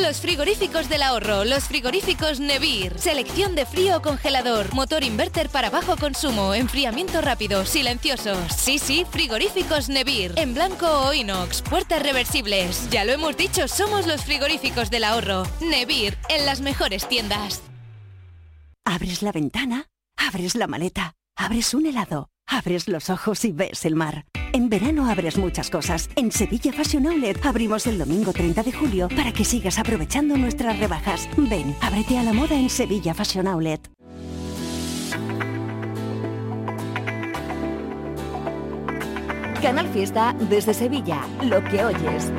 Los 0.00 0.22
frigoríficos 0.22 0.88
del 0.88 1.02
ahorro, 1.02 1.44
los 1.44 1.64
frigoríficos 1.64 2.40
Nevir. 2.40 2.98
Selección 2.98 3.54
de 3.54 3.66
frío 3.66 3.98
o 3.98 4.02
congelador, 4.02 4.72
motor 4.72 5.04
inverter 5.04 5.50
para 5.50 5.68
bajo 5.68 5.98
consumo, 5.98 6.54
enfriamiento 6.54 7.20
rápido, 7.20 7.66
silenciosos. 7.66 8.54
Sí, 8.56 8.78
sí, 8.78 9.04
frigoríficos 9.10 9.90
Nevir. 9.90 10.32
En 10.36 10.54
blanco 10.54 10.86
o 10.86 11.12
inox, 11.12 11.60
puertas 11.60 12.02
reversibles. 12.02 12.88
Ya 12.88 13.04
lo 13.04 13.12
hemos 13.12 13.36
dicho, 13.36 13.68
somos 13.68 14.06
los 14.06 14.24
frigoríficos 14.24 14.90
del 14.90 15.04
ahorro. 15.04 15.42
Nevir, 15.60 16.16
en 16.30 16.46
las 16.46 16.62
mejores 16.62 17.06
tiendas. 17.06 17.62
Abres 18.86 19.20
la 19.20 19.30
ventana, 19.30 19.90
abres 20.16 20.54
la 20.54 20.68
maleta, 20.68 21.16
abres 21.36 21.74
un 21.74 21.84
helado, 21.84 22.30
abres 22.46 22.88
los 22.88 23.10
ojos 23.10 23.44
y 23.44 23.52
ves 23.52 23.84
el 23.84 23.96
mar. 23.96 24.24
En 24.52 24.68
verano 24.68 25.08
abres 25.08 25.38
muchas 25.38 25.70
cosas. 25.70 26.10
En 26.16 26.30
Sevilla 26.30 26.72
Fashion 26.72 27.06
Outlet 27.06 27.44
abrimos 27.46 27.86
el 27.86 27.98
domingo 27.98 28.32
30 28.32 28.62
de 28.62 28.72
julio 28.72 29.08
para 29.08 29.32
que 29.32 29.44
sigas 29.44 29.78
aprovechando 29.78 30.36
nuestras 30.36 30.78
rebajas. 30.78 31.28
Ven, 31.36 31.74
ábrete 31.80 32.18
a 32.18 32.22
la 32.22 32.32
moda 32.32 32.54
en 32.54 32.68
Sevilla 32.68 33.14
Fashion 33.14 33.46
Outlet. 33.46 33.90
Canal 39.62 39.88
Fiesta 39.92 40.34
desde 40.50 40.74
Sevilla, 40.74 41.24
lo 41.40 41.62
que 41.62 41.84
oyes. 41.84 42.32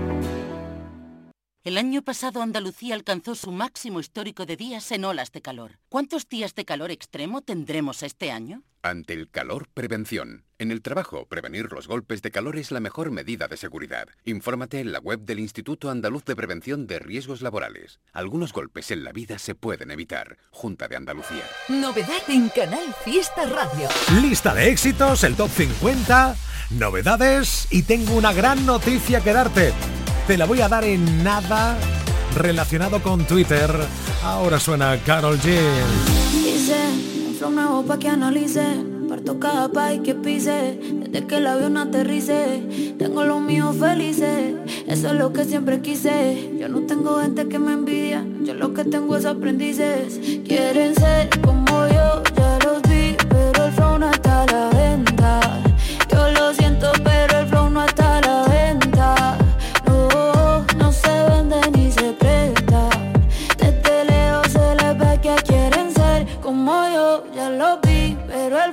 El 1.64 1.78
año 1.78 2.02
pasado 2.02 2.42
Andalucía 2.42 2.94
alcanzó 2.94 3.36
su 3.36 3.50
máximo 3.50 4.02
histórico 4.02 4.46
de 4.46 4.58
días 4.58 4.92
en 4.92 5.06
olas 5.06 5.32
de 5.32 5.42
calor. 5.42 5.80
¿Cuántos 5.88 6.28
días 6.28 6.56
de 6.56 6.66
calor 6.66 6.92
extremo 6.92 7.40
tendremos 7.40 8.04
este 8.04 8.32
año? 8.32 8.64
Ante 8.82 9.14
el 9.14 9.30
calor, 9.30 9.70
prevención. 9.74 10.44
En 10.60 10.72
el 10.72 10.82
trabajo, 10.82 11.26
prevenir 11.26 11.72
los 11.72 11.88
golpes 11.88 12.22
de 12.22 12.32
calor 12.32 12.58
es 12.58 12.72
la 12.72 12.82
mejor 12.82 13.12
medida 13.12 13.48
de 13.48 13.56
seguridad. 13.56 14.10
Infórmate 14.26 14.82
en 14.82 14.92
la 14.92 15.00
web 15.00 15.22
del 15.22 15.40
Instituto 15.40 15.90
Andaluz 15.90 16.26
de 16.26 16.36
Prevención 16.36 16.86
de 16.86 17.00
Riesgos 17.00 17.42
Laborales. 17.42 18.02
Algunos 18.12 18.52
golpes 18.52 18.92
en 18.92 19.06
la 19.06 19.14
vida 19.14 19.40
se 19.40 19.56
pueden 19.56 19.90
evitar. 19.90 20.38
Junta 20.52 20.90
de 20.90 20.98
Andalucía. 20.98 21.46
Novedad 21.70 22.24
en 22.28 22.50
Canal 22.50 22.94
Fiesta 23.06 23.46
Radio. 23.46 23.88
Lista 24.22 24.54
de 24.54 24.68
éxitos, 24.68 25.24
el 25.24 25.38
top 25.38 25.50
50, 25.50 26.36
novedades 26.72 27.70
y 27.72 27.84
tengo 27.84 28.16
una 28.16 28.34
gran 28.34 28.66
noticia 28.66 29.22
que 29.22 29.32
darte. 29.32 29.72
Te 30.28 30.38
la 30.38 30.46
voy 30.46 30.62
a 30.62 30.70
dar 30.70 30.86
en 30.86 31.22
nada 31.22 31.78
relacionado 32.38 33.02
con 33.02 33.26
Twitter. 33.26 33.70
Ahora 34.24 34.58
suena 34.58 34.98
Carol 35.06 35.38
G. 35.38 35.60
Dice, 36.46 36.76
un 37.28 37.36
flow 37.36 37.52
nuevo 37.52 37.84
pa' 37.84 38.00
que 38.00 38.08
analice. 38.08 38.64
Parto 39.10 39.38
cada 39.38 39.68
país 39.68 40.00
que 40.02 40.16
pise. 40.16 40.80
Desde 40.82 41.28
que 41.28 41.38
el 41.38 41.48
avión 41.48 41.76
aterrice. 41.76 42.96
Tengo 42.98 43.26
los 43.26 43.42
míos 43.42 43.76
felices. 43.78 44.56
Eso 44.88 45.08
es 45.08 45.14
lo 45.14 45.34
que 45.34 45.44
siempre 45.44 45.82
quise. 45.82 46.56
Yo 46.58 46.70
no 46.70 46.84
tengo 46.84 47.20
gente 47.20 47.50
que 47.50 47.60
me 47.60 47.74
envidia. 47.74 48.26
Yo 48.46 48.54
lo 48.54 48.74
que 48.74 48.86
tengo 48.86 49.18
es 49.18 49.26
aprendices. 49.26 50.22
Quieren 50.48 50.96
ser 50.96 51.30
como 51.42 51.86
yo, 51.88 52.24
ya 52.34 52.60
los 52.64 52.82
vi. 52.84 53.18
Pero 53.30 53.66
el 53.66 53.74
flow 53.74 54.00
no 54.00 54.10
está 54.10 54.44
a 54.44 54.46
la. 54.46 54.74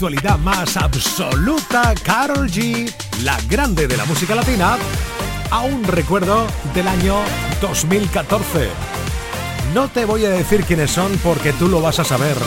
actualidad 0.00 0.38
más 0.38 0.78
absoluta, 0.78 1.92
Carol 2.02 2.48
G, 2.48 2.90
la 3.22 3.38
grande 3.50 3.86
de 3.86 3.98
la 3.98 4.06
música 4.06 4.34
latina, 4.34 4.78
a 5.50 5.60
un 5.60 5.84
recuerdo 5.84 6.46
del 6.72 6.88
año 6.88 7.16
2014. 7.60 8.70
No 9.74 9.88
te 9.88 10.06
voy 10.06 10.24
a 10.24 10.30
decir 10.30 10.64
quiénes 10.64 10.90
son 10.90 11.12
porque 11.22 11.52
tú 11.52 11.68
lo 11.68 11.82
vas 11.82 11.98
a 11.98 12.04
saber. 12.04 12.38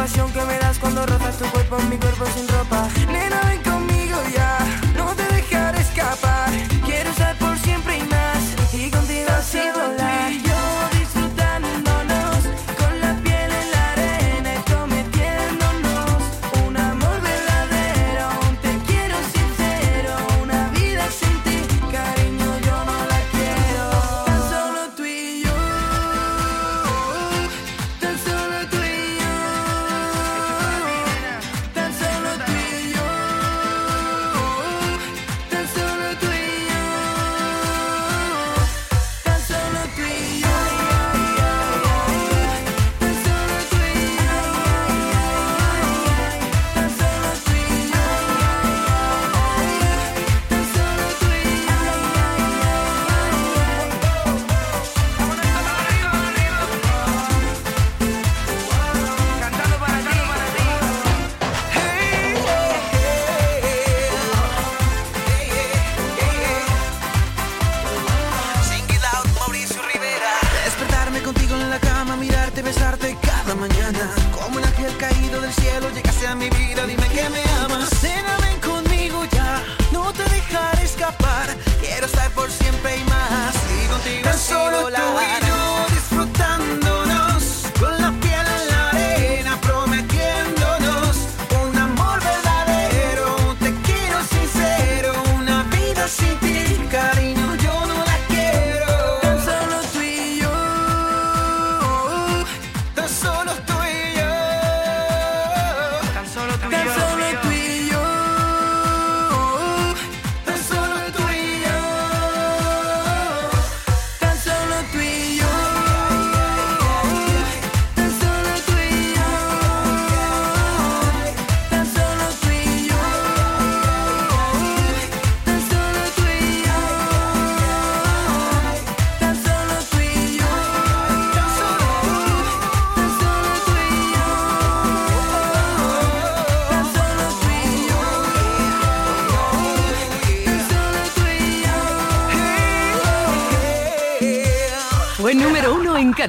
pasión 0.00 0.32
que 0.32 0.42
me 0.46 0.58
das 0.58 0.78
cuando 0.78 1.04
rozas 1.04 1.36
tu 1.36 1.44
cuerpo, 1.50 1.76
en 1.78 1.90
mi 1.90 1.98
cuerpo 1.98 2.24
sin 2.34 2.48
ropa. 2.48 2.79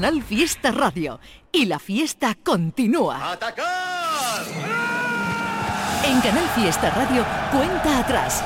Canal 0.02 0.24
Fiesta 0.24 0.72
Radio 0.72 1.20
y 1.52 1.68
la 1.68 1.78
fiesta 1.78 2.36
continúa. 2.44 3.34
¡Atacar! 3.34 4.44
En 6.04 6.20
Canal 6.22 6.50
Fiesta 6.56 6.90
Radio 6.90 7.24
cuenta 7.52 8.00
atrás. 8.00 8.44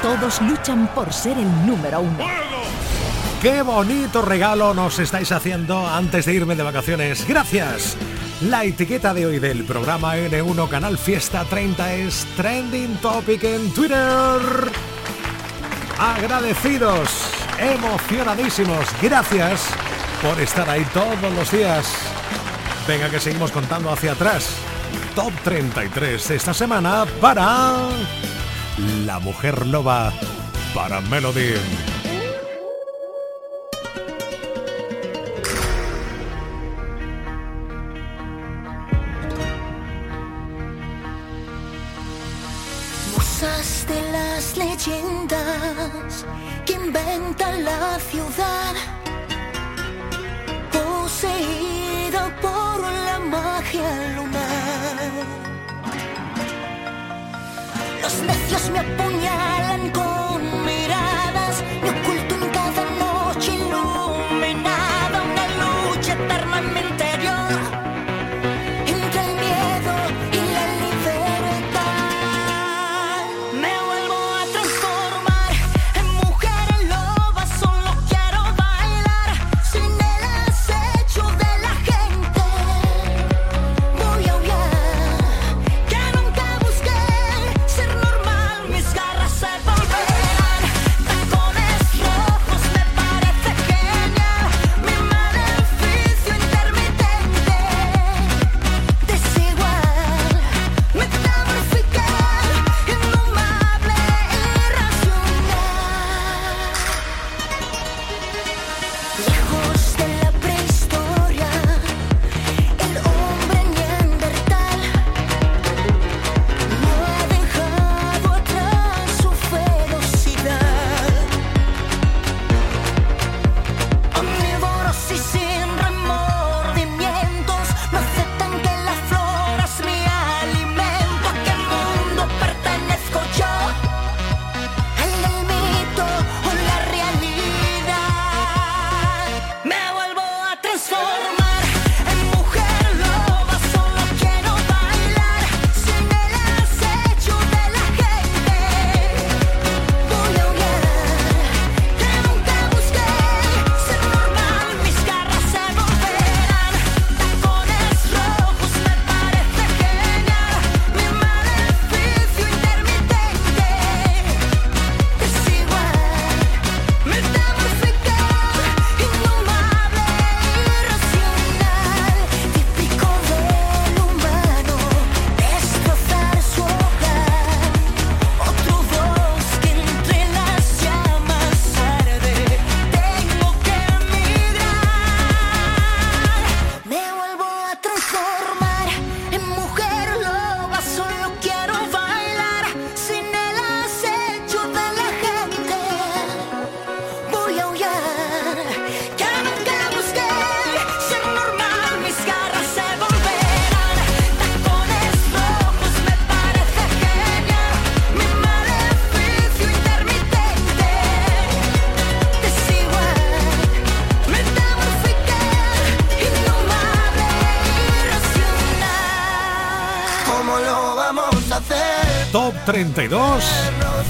Todos 0.00 0.40
luchan 0.40 0.88
por 0.94 1.12
ser 1.12 1.36
el 1.36 1.66
número 1.66 2.00
uno. 2.00 2.24
¡Qué 3.42 3.60
bonito 3.60 4.22
regalo 4.22 4.72
nos 4.72 4.98
estáis 4.98 5.30
haciendo 5.32 5.86
antes 5.86 6.24
de 6.24 6.32
irme 6.32 6.56
de 6.56 6.62
vacaciones! 6.62 7.28
¡Gracias! 7.28 7.98
La 8.40 8.64
etiqueta 8.64 9.12
de 9.12 9.26
hoy 9.26 9.38
del 9.38 9.64
programa 9.64 10.16
N1 10.16 10.66
Canal 10.70 10.96
Fiesta 10.96 11.44
30 11.44 11.92
es 11.92 12.26
Trending 12.38 12.96
Topic 13.02 13.44
en 13.44 13.70
Twitter. 13.74 14.72
Agradecidos 15.98 17.29
emocionadísimos. 17.60 18.86
Gracias 19.02 19.66
por 20.22 20.40
estar 20.40 20.68
ahí 20.68 20.84
todos 20.92 21.32
los 21.34 21.50
días. 21.50 21.86
Venga 22.88 23.10
que 23.10 23.20
seguimos 23.20 23.52
contando 23.52 23.90
hacia 23.90 24.12
atrás. 24.12 24.56
Top 25.14 25.32
33 25.44 26.28
de 26.28 26.36
esta 26.36 26.54
semana 26.54 27.06
para... 27.20 27.76
La 29.04 29.18
Mujer 29.18 29.66
Loba 29.66 30.12
para 30.74 31.00
Melody. 31.02 31.89
leyendas 44.86 46.24
que 46.64 46.72
inventan 46.72 47.64
la 47.64 47.98
ciudad, 47.98 48.74
poseída 50.72 52.34
por 52.40 52.80
la 52.80 53.18
magia 53.18 53.90
lunar. 54.16 55.10
Los 58.02 58.14
necios 58.22 58.70
me 58.70 58.78
apuñalan 58.78 59.90
con 59.90 60.09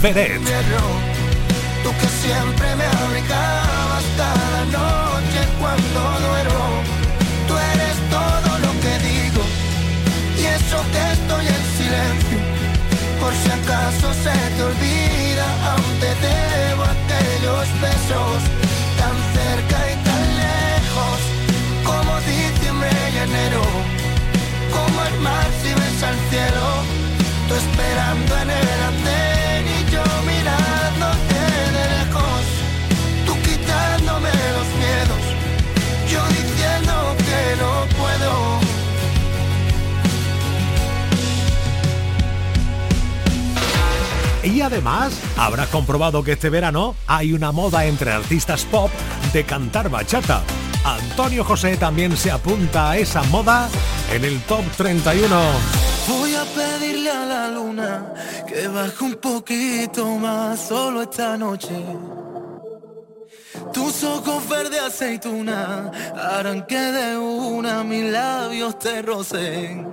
Beret. 0.03 0.41
Tú 1.83 1.91
que 2.01 2.09
siempre 2.23 2.75
me 2.77 2.85
abrigabas 2.85 4.05
cada 4.17 4.65
noche 4.65 5.41
cuando 5.61 6.01
duermo. 6.27 6.83
Tú 7.47 7.55
eres 7.73 7.97
todo 8.09 8.59
lo 8.65 8.73
que 8.81 8.93
digo 9.09 9.43
y 10.39 10.47
eso 10.47 10.79
que 10.93 11.13
estoy 11.13 11.47
en 11.49 11.65
silencio. 11.77 12.39
Por 13.21 13.33
si 13.35 13.51
acaso 13.51 14.15
se 14.25 14.37
te 14.57 14.63
olvida, 14.63 15.47
aún 15.71 15.93
te 16.01 16.11
debo 16.27 16.83
aquellos 16.85 17.67
besos 17.83 18.60
Y 44.61 44.63
además, 44.63 45.19
habrás 45.39 45.69
comprobado 45.69 46.23
que 46.23 46.33
este 46.33 46.51
verano 46.51 46.95
hay 47.07 47.33
una 47.33 47.51
moda 47.51 47.87
entre 47.87 48.13
artistas 48.13 48.67
pop 48.67 48.91
de 49.33 49.43
cantar 49.45 49.89
bachata. 49.89 50.43
Antonio 50.85 51.45
José 51.45 51.79
también 51.79 52.15
se 52.15 52.31
apunta 52.31 52.91
a 52.91 52.99
esa 52.99 53.23
moda 53.23 53.71
en 54.13 54.23
el 54.23 54.39
top 54.43 54.63
31. 54.77 55.35
Voy 56.09 56.35
a 56.35 56.45
pedirle 56.45 57.11
a 57.11 57.25
la 57.25 57.49
luna 57.49 58.13
que 58.47 58.69
baje 58.69 59.03
un 59.03 59.15
poquito 59.15 60.05
más 60.19 60.61
solo 60.61 61.01
esta 61.01 61.39
noche. 61.39 61.83
Tus 63.73 64.05
ojos 64.05 64.47
verde 64.47 64.79
aceituna 64.79 65.91
harán 66.15 66.67
que 66.67 66.77
de 66.79 67.17
una 67.17 67.83
mis 67.83 68.13
labios 68.13 68.79
te 68.79 69.01
rocen. 69.01 69.90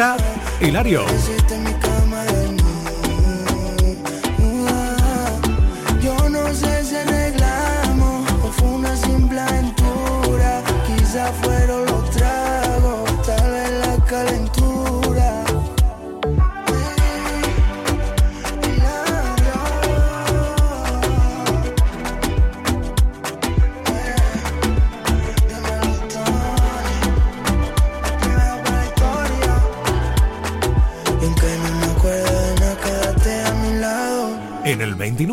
El 0.00 0.16
top 0.16 0.16
30, 0.60 0.60
Hilario. 0.62 1.59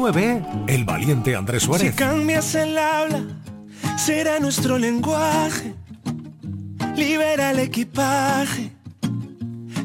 el 0.08 0.86
valiente 0.86 1.36
Andrés 1.36 1.64
Suárez. 1.64 1.92
Si 1.92 1.98
cambias 1.98 2.56
el 2.56 2.78
habla, 2.78 3.24
será 3.98 4.40
nuestro 4.40 4.78
lenguaje. 4.78 5.74
Libera 6.96 7.52
el 7.52 7.60
equipaje, 7.60 8.72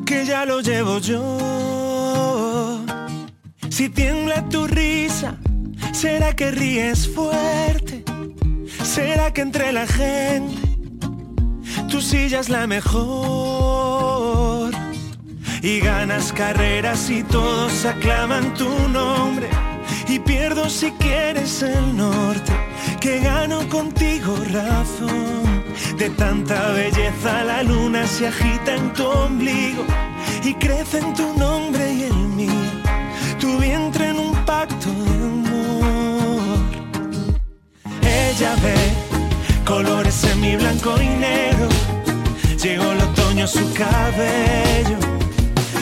que 0.07 0.25
ya 0.25 0.47
lo 0.47 0.61
llevo 0.61 0.99
yo. 0.99 2.85
Si 3.69 3.89
tiembla 3.89 4.49
tu 4.49 4.69
risa, 4.69 5.39
será 5.93 6.37
que 6.37 6.53
ríes 6.53 7.09
fuerte. 7.09 8.05
Será 8.85 9.33
que 9.33 9.41
entre 9.41 9.73
la 9.73 9.89
gente, 9.89 10.63
tu 11.91 12.01
silla 12.01 12.39
es 12.39 12.49
la 12.49 12.69
mejor 12.69 14.23
y 15.63 15.81
ganas 15.81 16.33
carreras 16.33 17.11
y 17.11 17.25
todos 17.25 17.85
aclaman 17.85 18.55
tu 18.55 18.69
nombre 18.89 19.52
y 20.13 20.19
pierdo 20.19 20.69
si 20.69 20.91
quieres 20.93 21.63
el 21.63 21.97
norte, 21.97 22.53
que 23.01 23.21
gano 23.21 23.67
contigo 23.69 24.37
razón. 24.53 25.65
De 25.97 26.11
tanta 26.11 26.73
belleza 26.73 27.45
la 27.45 27.63
luna 27.63 28.07
se 28.07 28.27
agita 28.29 28.75
en 28.75 28.93
tu 28.93 29.07
ombligo 29.07 29.85
y 30.45 30.53
crece 30.55 30.99
en 30.99 31.15
tu 31.15 31.33
nombre 31.39 31.95
y 31.95 32.03
el 32.03 32.15
mío, 32.41 32.71
tu 33.41 33.59
vientre 33.59 34.09
en 34.09 34.19
un 34.19 34.35
pacto 34.45 34.91
de 34.91 35.25
humor. 35.33 36.59
Ella 38.03 38.55
ve 38.63 38.77
colores 39.65 40.25
en 40.25 40.41
mi 40.43 40.57
blanco 40.57 40.95
y 41.01 41.09
negro, 41.09 41.69
llegó 42.63 42.93
el 42.93 43.01
otoño 43.01 43.45
a 43.45 43.49
su 43.49 43.73
cabello 43.73 44.99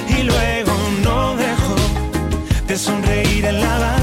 y 0.09 0.23
luego 0.23 0.73
no 1.03 1.35
dejó 1.35 1.75
de 2.69 2.77
sonreír 2.77 3.45
en 3.47 3.61
la 3.61 3.79
barra 3.79 4.00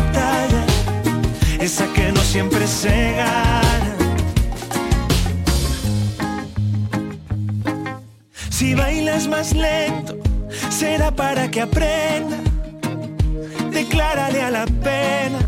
esa 1.68 1.92
que 1.92 2.14
no 2.14 2.22
siempre 2.22 2.66
se 2.66 3.12
gana. 3.18 3.96
Si 8.50 8.74
bailas 8.74 9.28
más 9.28 9.52
lento, 9.54 10.18
será 10.70 11.12
para 11.12 11.52
que 11.52 11.60
aprenda. 11.60 12.38
Declárale 13.70 14.42
a 14.44 14.50
la 14.50 14.66
pena 14.66 15.40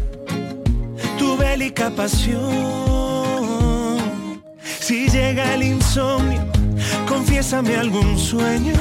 tu 1.18 1.38
bélica 1.38 1.90
pasión. 1.90 2.42
Si 4.82 5.08
llega 5.08 5.54
el 5.54 5.64
insomnio, 5.64 6.42
confiésame 7.08 7.78
algún 7.78 8.20
sueño. 8.20 8.76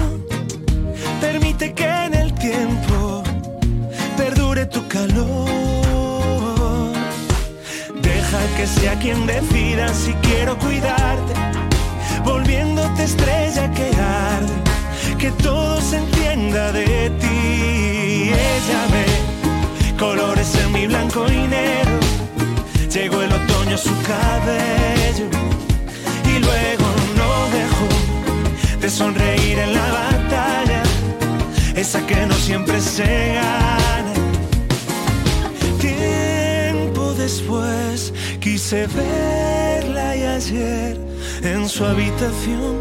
Permite 1.20 1.72
que 1.72 1.89
en 2.07 2.14
el 2.14 2.34
tiempo 2.34 3.22
perdure 4.16 4.66
tu 4.66 4.89
calor. 4.89 5.88
Que 8.29 8.66
sea 8.66 8.99
quien 8.99 9.24
decida 9.24 9.95
si 9.95 10.12
quiero 10.14 10.59
cuidarte, 10.59 11.33
volviéndote 12.24 13.05
estrella 13.05 13.70
que 13.70 13.89
arde, 13.97 14.53
que 15.16 15.31
todo 15.31 15.81
se 15.81 15.97
entienda 15.97 16.72
de 16.72 17.09
ti. 17.20 18.31
Ella 18.31 18.83
ve 18.93 19.97
colores 19.99 20.55
en 20.57 20.72
mi 20.72 20.87
blanco 20.89 21.24
y 21.26 21.47
negro. 21.47 22.01
Llegó 22.93 23.22
el 23.22 23.33
otoño 23.33 23.76
a 23.76 23.79
su 23.79 23.97
cabello 24.03 25.29
y 26.26 26.39
luego 26.39 26.87
no 27.16 27.31
dejó 27.57 28.81
de 28.81 28.91
sonreír 28.91 29.59
en 29.59 29.72
la 29.72 29.91
batalla, 29.91 30.83
esa 31.74 32.05
que 32.07 32.26
no 32.26 32.35
siempre 32.35 32.79
se 32.81 33.35
gana. 33.35 33.78
Después 37.29 38.14
quise 38.41 38.87
verla 38.87 40.16
y 40.16 40.22
ayer 40.22 40.99
en 41.43 41.68
su 41.68 41.85
habitación 41.85 42.76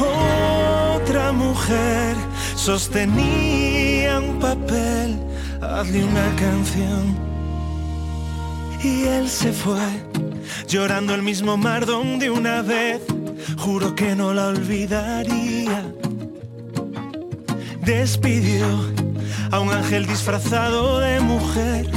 otra 0.00 1.30
mujer 1.30 2.16
sostenía 2.56 4.18
un 4.18 4.40
papel, 4.40 5.16
hazle 5.62 6.04
una 6.04 6.28
canción. 6.34 7.16
Y 8.82 9.04
él 9.04 9.28
se 9.28 9.52
fue, 9.52 9.86
llorando 10.66 11.14
el 11.14 11.22
mismo 11.22 11.56
mar 11.56 11.86
donde 11.86 12.30
una 12.30 12.62
vez 12.62 13.00
juro 13.58 13.94
que 13.94 14.16
no 14.16 14.34
la 14.34 14.48
olvidaría. 14.48 15.84
Despidió 17.84 18.66
a 19.52 19.60
un 19.60 19.70
ángel 19.70 20.06
disfrazado 20.06 20.98
de 20.98 21.20
mujer 21.20 21.95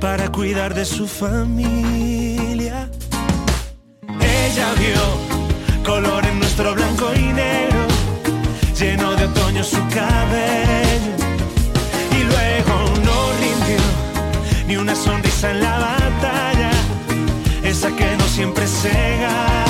para 0.00 0.30
cuidar 0.30 0.74
de 0.74 0.84
su 0.84 1.06
familia. 1.06 2.88
Ella 4.20 4.68
vio 4.78 5.84
color 5.84 6.24
en 6.26 6.38
nuestro 6.38 6.74
blanco 6.74 7.10
y 7.14 7.32
negro, 7.32 7.86
lleno 8.78 9.14
de 9.14 9.24
otoño 9.24 9.64
su 9.64 9.80
cabello. 9.88 11.14
Y 12.18 12.24
luego 12.24 12.74
no 13.04 13.32
rindió 13.40 13.82
ni 14.66 14.76
una 14.76 14.94
sonrisa 14.94 15.50
en 15.50 15.60
la 15.60 15.78
batalla, 15.78 16.70
esa 17.62 17.94
que 17.94 18.16
no 18.16 18.24
siempre 18.28 18.66
se 18.66 18.90
gana. 19.20 19.67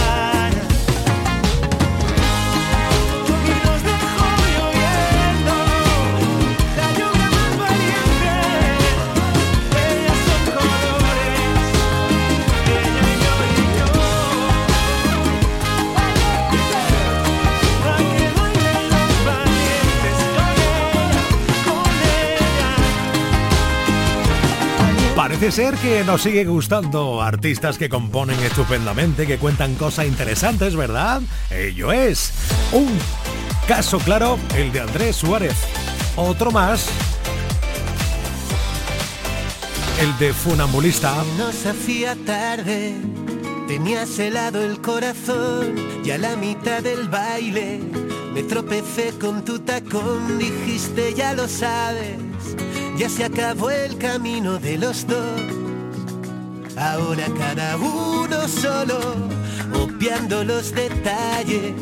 Parece 25.39 25.63
ser 25.63 25.75
que 25.77 26.03
nos 26.03 26.23
sigue 26.23 26.45
gustando 26.45 27.23
artistas 27.23 27.79
que 27.79 27.89
componen 27.89 28.37
estupendamente, 28.41 29.25
que 29.25 29.39
cuentan 29.39 29.77
cosas 29.77 30.09
interesantes, 30.09 30.75
¿verdad? 30.75 31.23
Ello 31.49 31.93
es 31.93 32.33
un 32.73 32.89
caso 33.69 34.01
claro, 34.01 34.37
el 34.57 34.73
de 34.73 34.81
Andrés 34.81 35.15
Suárez. 35.15 35.55
Otro 36.17 36.51
más, 36.51 36.89
el 40.01 40.19
de 40.19 40.33
Funambulista. 40.33 41.15
Nos 41.37 41.67
hacía 41.67 42.17
tarde, 42.27 42.95
tenías 43.69 44.19
helado 44.19 44.61
el 44.61 44.81
corazón 44.81 45.77
y 46.05 46.11
a 46.11 46.19
la 46.19 46.35
mitad 46.35 46.83
del 46.83 47.09
baile 47.09 47.79
me 48.35 48.43
tropecé 48.43 49.13
con 49.21 49.45
tu 49.45 49.61
tacón, 49.61 50.37
dijiste 50.37 51.15
ya 51.15 51.33
lo 51.33 51.47
sabes, 51.47 52.17
ya 52.99 53.09
se 53.09 53.25
acabó 53.25 53.71
el 53.71 53.97
camino 53.97 54.59
de 54.59 54.77
los 54.77 55.07
dos. 55.07 55.41
Ahora 56.77 57.27
cada 57.39 57.77
uno 57.77 58.49
solo, 58.49 58.99
obviando 59.73 60.43
los 60.43 60.73
detalles. 60.75 61.75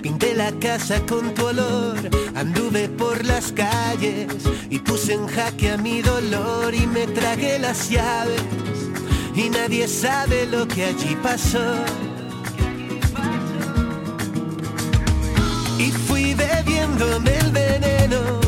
Pinté 0.00 0.34
la 0.34 0.52
casa 0.52 1.00
con 1.06 1.34
tu 1.34 1.46
olor, 1.46 1.98
anduve 2.36 2.88
por 2.88 3.24
las 3.24 3.52
calles 3.52 4.28
y 4.70 4.78
puse 4.78 5.14
en 5.14 5.26
jaque 5.26 5.72
a 5.72 5.76
mi 5.76 6.02
dolor 6.02 6.72
y 6.72 6.86
me 6.86 7.06
tragué 7.08 7.58
las 7.58 7.90
llaves. 7.90 8.42
Y 9.34 9.50
nadie 9.50 9.88
sabe 9.88 10.46
lo 10.46 10.68
que 10.68 10.84
allí 10.84 11.16
pasó. 11.22 11.74
Y 15.78 15.90
fui 15.90 16.34
bebiéndome 16.34 17.38
el 17.38 17.50
veneno, 17.50 18.40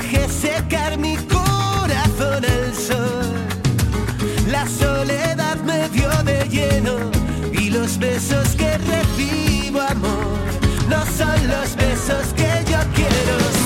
dejé 0.00 0.28
secar 0.28 0.98
mi 0.98 1.16
corazón 1.16 2.44
al 2.44 2.74
sol. 2.74 3.34
La 4.50 4.66
soledad 4.66 5.56
me 5.64 5.88
dio 5.90 6.08
de 6.24 6.48
lleno 6.48 6.96
y 7.52 7.70
los 7.70 7.98
besos 7.98 8.48
que 8.56 8.78
recibo, 8.78 9.80
amor, 9.80 10.38
no 10.88 11.04
son 11.16 11.48
los 11.48 11.76
besos 11.76 12.32
que 12.34 12.70
yo 12.70 12.78
quiero. 12.94 13.59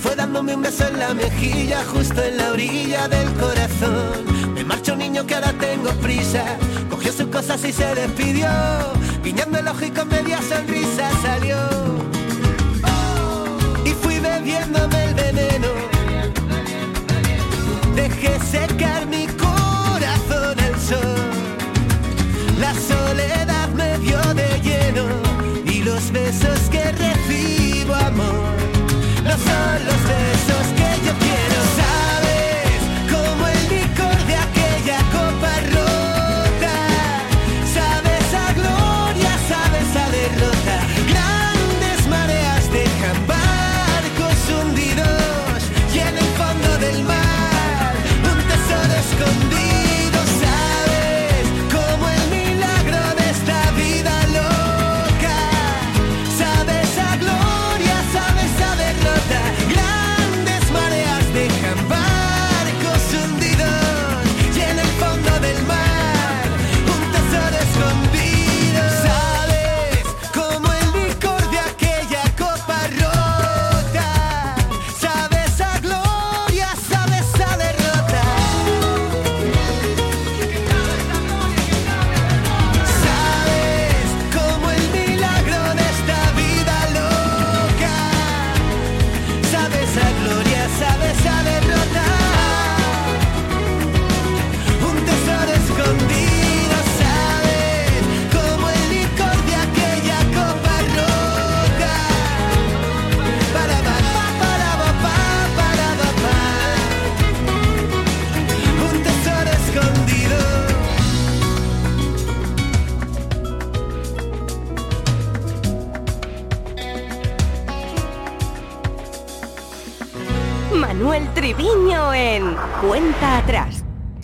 Fue 0.00 0.16
dándome 0.16 0.54
un 0.54 0.62
beso 0.62 0.86
en 0.88 0.98
la 0.98 1.14
mejilla, 1.14 1.84
justo 1.84 2.22
en 2.22 2.36
la 2.36 2.52
orilla 2.52 3.08
del 3.08 3.32
corazón. 3.34 4.24
Me 4.54 4.64
marchó 4.64 4.94
un 4.94 5.00
niño 5.00 5.26
que 5.26 5.34
ahora 5.34 5.52
tengo 5.52 5.90
prisa, 6.00 6.44
cogió 6.88 7.12
sus 7.12 7.26
cosas 7.26 7.62
y 7.64 7.72
se 7.72 7.94
despidió. 7.94 8.48
Guiñando 9.22 9.58
el 9.58 9.68
ojo 9.68 9.84
y 9.84 9.90
con 9.90 10.08
media 10.08 10.40
sonrisa 10.42 11.10
salió. 11.22 11.56
Y 13.84 13.90
fui 13.90 14.18
bebiéndome 14.18 15.04
el 15.04 15.14
veneno. 15.14 15.68
Dejé 17.94 18.38
secar 18.40 18.99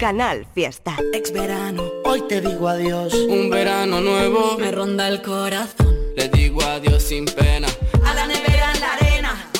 Canal 0.07 0.47
Fiesta. 0.55 0.97
Ex 1.13 1.33
verano, 1.33 1.83
hoy 2.05 2.23
te 2.29 2.41
digo 2.41 2.69
adiós. 2.69 3.13
Un 3.13 3.51
verano 3.51 4.01
nuevo 4.01 4.57
me 4.57 4.71
ronda 4.71 5.09
el 5.09 5.21
corazón. 5.21 5.97
Le 6.15 6.29
digo 6.29 6.63
adiós 6.63 7.03
sin 7.03 7.25
pena. 7.25 7.67
A 8.05 8.15
la 8.15 8.25
nevera 8.29 8.73
en 8.73 8.81
la 8.81 8.93
arena. 8.93 9.51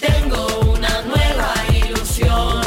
Tengo 0.00 0.60
una 0.72 1.02
nueva 1.02 1.54
ilusión. 1.84 2.62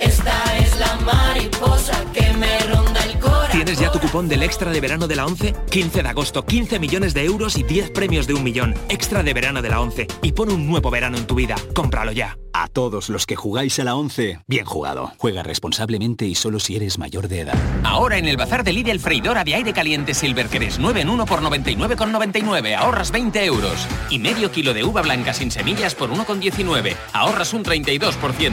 Esta 0.00 0.58
es 0.58 0.76
la 0.80 0.96
mariposa 1.06 2.04
que 2.12 2.32
me 2.32 2.58
ronda 2.74 3.00
el 3.04 3.16
corazón. 3.20 3.52
¿Tienes 3.52 3.78
ya 3.78 3.92
tu 3.92 4.00
cupón 4.00 4.28
del 4.28 4.42
extra 4.42 4.72
de 4.72 4.80
verano 4.80 5.06
de 5.06 5.14
la 5.14 5.26
11? 5.26 5.54
15 5.70 6.02
de 6.02 6.08
agosto, 6.08 6.44
15 6.44 6.80
millones 6.80 7.14
de 7.14 7.24
euros 7.24 7.56
y 7.58 7.62
10 7.62 7.90
premios 7.90 8.26
de 8.26 8.34
un 8.34 8.42
millón. 8.42 8.74
Extra 8.88 9.22
de 9.22 9.32
verano 9.32 9.62
de 9.62 9.68
la 9.68 9.80
11. 9.80 10.08
Y 10.22 10.32
pon 10.32 10.50
un 10.50 10.66
nuevo 10.66 10.90
verano 10.90 11.16
en 11.16 11.28
tu 11.28 11.36
vida. 11.36 11.54
Cómpralo 11.74 12.10
ya. 12.10 12.41
Todos 12.72 13.10
los 13.10 13.26
que 13.26 13.36
jugáis 13.36 13.78
a 13.78 13.84
la 13.84 13.94
11, 13.94 14.40
bien 14.46 14.64
jugado. 14.64 15.12
Juega 15.18 15.42
responsablemente 15.42 16.24
y 16.26 16.34
solo 16.34 16.58
si 16.58 16.76
eres 16.76 16.98
mayor 16.98 17.28
de 17.28 17.40
edad. 17.40 17.58
Ahora 17.84 18.16
en 18.16 18.26
el 18.26 18.38
bazar 18.38 18.64
de 18.64 18.72
Lidl 18.72 18.98
freidora 18.98 19.44
de 19.44 19.54
aire 19.54 19.74
caliente 19.74 20.14
Silver 20.14 20.48
que 20.48 20.62
9 20.78 21.00
en 21.00 21.10
1 21.10 21.26
por 21.26 21.42
99,99. 21.42 22.76
Ahorras 22.76 23.10
20 23.10 23.44
euros. 23.44 23.86
Y 24.10 24.18
medio 24.18 24.50
kilo 24.50 24.72
de 24.72 24.84
uva 24.84 25.02
blanca 25.02 25.34
sin 25.34 25.50
semillas 25.50 25.94
por 25.94 26.10
1,19. 26.10 26.96
Ahorras 27.12 27.52
un 27.52 27.62
32%. 27.64 28.52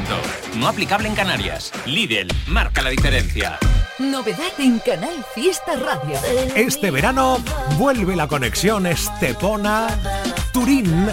No 0.58 0.68
aplicable 0.68 1.08
en 1.08 1.16
Canarias. 1.16 1.72
Lidl, 1.86 2.28
marca 2.48 2.82
la 2.82 2.90
diferencia. 2.90 3.58
Novedad 4.00 4.60
en 4.60 4.80
Canal 4.80 5.24
Fiesta 5.36 5.78
Radio. 5.78 6.18
Este 6.56 6.92
verano 6.92 7.38
vuelve 7.78 8.16
la 8.16 8.28
conexión 8.28 8.86
Estepona-Turín 8.86 11.10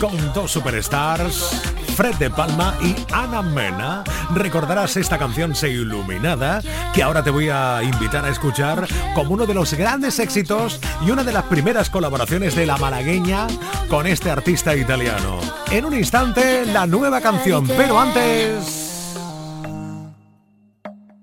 con 0.00 0.32
dos 0.32 0.52
superstars. 0.52 1.50
Fred 1.96 2.16
de 2.16 2.28
Palma 2.28 2.74
y 2.82 2.94
Ana 3.10 3.40
Mena. 3.40 4.04
Recordarás 4.34 4.98
esta 4.98 5.16
canción 5.16 5.54
Se 5.54 5.70
Iluminada, 5.70 6.60
que 6.92 7.02
ahora 7.02 7.22
te 7.22 7.30
voy 7.30 7.48
a 7.48 7.82
invitar 7.82 8.22
a 8.26 8.28
escuchar 8.28 8.86
como 9.14 9.30
uno 9.32 9.46
de 9.46 9.54
los 9.54 9.72
grandes 9.72 10.18
éxitos 10.18 10.78
y 11.06 11.10
una 11.10 11.24
de 11.24 11.32
las 11.32 11.44
primeras 11.44 11.88
colaboraciones 11.88 12.54
de 12.54 12.66
la 12.66 12.76
malagueña 12.76 13.46
con 13.88 14.06
este 14.06 14.30
artista 14.30 14.76
italiano. 14.76 15.40
En 15.70 15.86
un 15.86 15.94
instante, 15.94 16.66
la 16.66 16.86
nueva 16.86 17.22
canción, 17.22 17.66
pero 17.66 17.98
antes... 17.98 19.14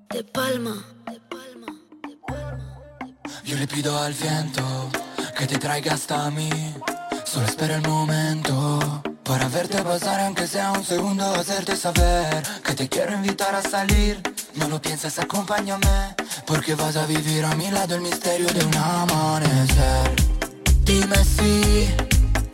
De 0.09 0.23
Palma. 0.23 0.73
Yo 3.45 3.57
le 3.57 3.67
pido 3.67 3.95
al 4.01 4.13
viento 4.13 4.89
que 5.37 5.45
te 5.45 5.59
traiga 5.59 5.93
hasta 5.93 6.31
mí. 6.31 6.49
Solo 7.25 7.45
espera 7.45 7.75
el 7.75 7.87
momento 7.87 9.03
para 9.23 9.47
verte 9.47 9.81
pasar 9.81 10.19
aunque 10.21 10.47
sea 10.47 10.71
un 10.71 10.83
segundo 10.83 11.23
Hacerte 11.35 11.75
saber 11.75 12.43
que 12.63 12.73
te 12.73 12.89
quiero 12.89 13.13
invitar 13.13 13.55
a 13.55 13.61
salir. 13.61 14.21
No 14.55 14.67
lo 14.67 14.81
pienses, 14.81 15.17
acompáñame 15.19 16.15
Porque 16.45 16.75
vas 16.75 16.95
a 16.95 17.05
vivir 17.05 17.45
a 17.45 17.55
mi 17.55 17.69
lado 17.71 17.95
el 17.95 18.01
misterio 18.01 18.47
de 18.47 18.65
un 18.65 18.75
amanecer. 18.75 20.11
Dime 20.83 21.17
si 21.23 21.87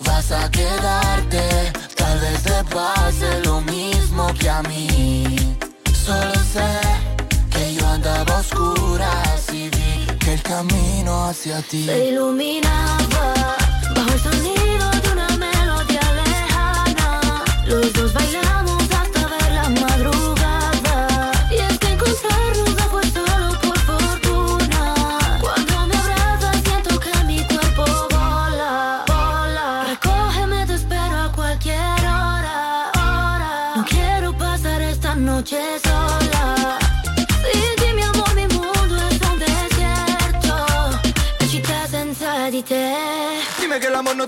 vas 0.06 0.32
a 0.32 0.50
quedarte 0.50 1.74
Tal 1.96 2.20
vez 2.20 2.44
te 2.44 2.64
pase 2.76 3.42
lo 3.44 3.62
mismo 3.62 4.34
que 4.40 4.50
a 4.50 4.62
mí. 4.64 5.58
Solo 5.94 6.34
sé 6.54 6.80
que 7.52 7.76
yo 7.76 7.88
andaba 7.88 8.38
a 8.38 8.40
oscuras 8.40 9.54
y 9.54 9.70
vi 9.70 10.18
que 10.20 10.34
el 10.34 10.42
camino 10.42 11.26
hacia 11.28 11.62
ti 11.62 11.86
Se 11.86 12.08
iluminaba 12.10 13.34
bajo 13.96 14.14
el 14.14 14.20
sonido 14.20 14.59
los 17.70 17.94
dos 17.94 18.14
bailamos 18.14 18.59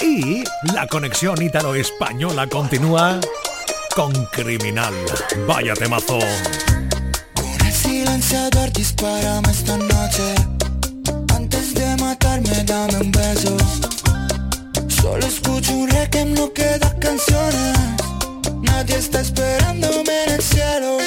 Y 0.00 0.44
la 0.74 0.86
conexión 0.86 1.40
ítalo-española 1.40 2.46
continúa 2.46 3.20
con 3.94 4.12
Criminal. 4.32 4.94
Vaya 5.46 5.74
temazo. 5.74 6.18
Con 7.34 7.66
el 7.66 7.72
silenciador 7.72 8.72
dispárame 8.72 9.50
esta 9.50 9.76
noche. 9.76 10.34
Antes 11.34 11.74
de 11.74 11.96
matarme 11.96 12.64
dame 12.64 12.96
un 12.98 13.12
beso. 13.12 13.56
Solo 14.88 15.26
escucho 15.26 15.72
un 15.72 15.88
requiem, 15.90 16.34
no 16.34 16.52
quedan 16.52 16.98
canciones. 16.98 17.78
Nadie 18.62 18.96
está 18.96 19.20
esperándome 19.20 20.24
en 20.24 20.32
el 20.32 20.42
cielo 20.42 20.98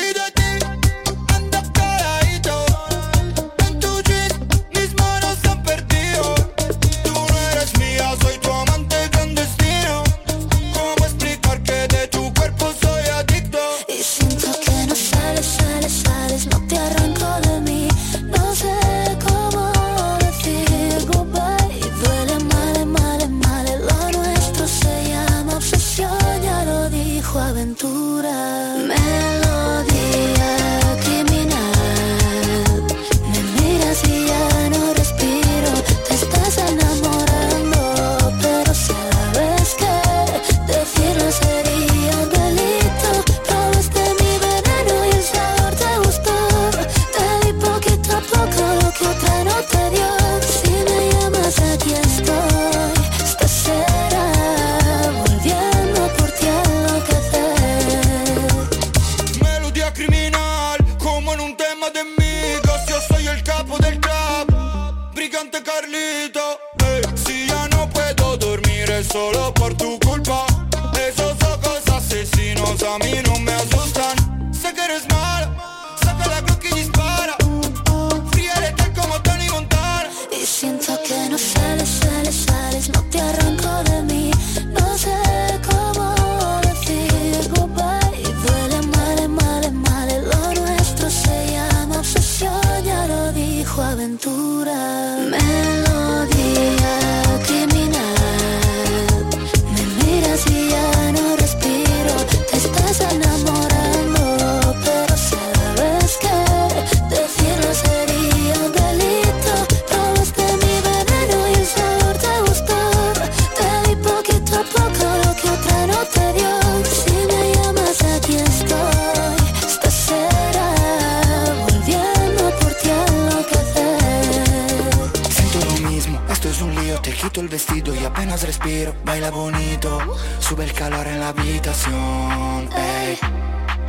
calor 130.77 131.07
en 131.07 131.19
la 131.19 131.29
habitación 131.29 132.69
ey. 132.75 133.17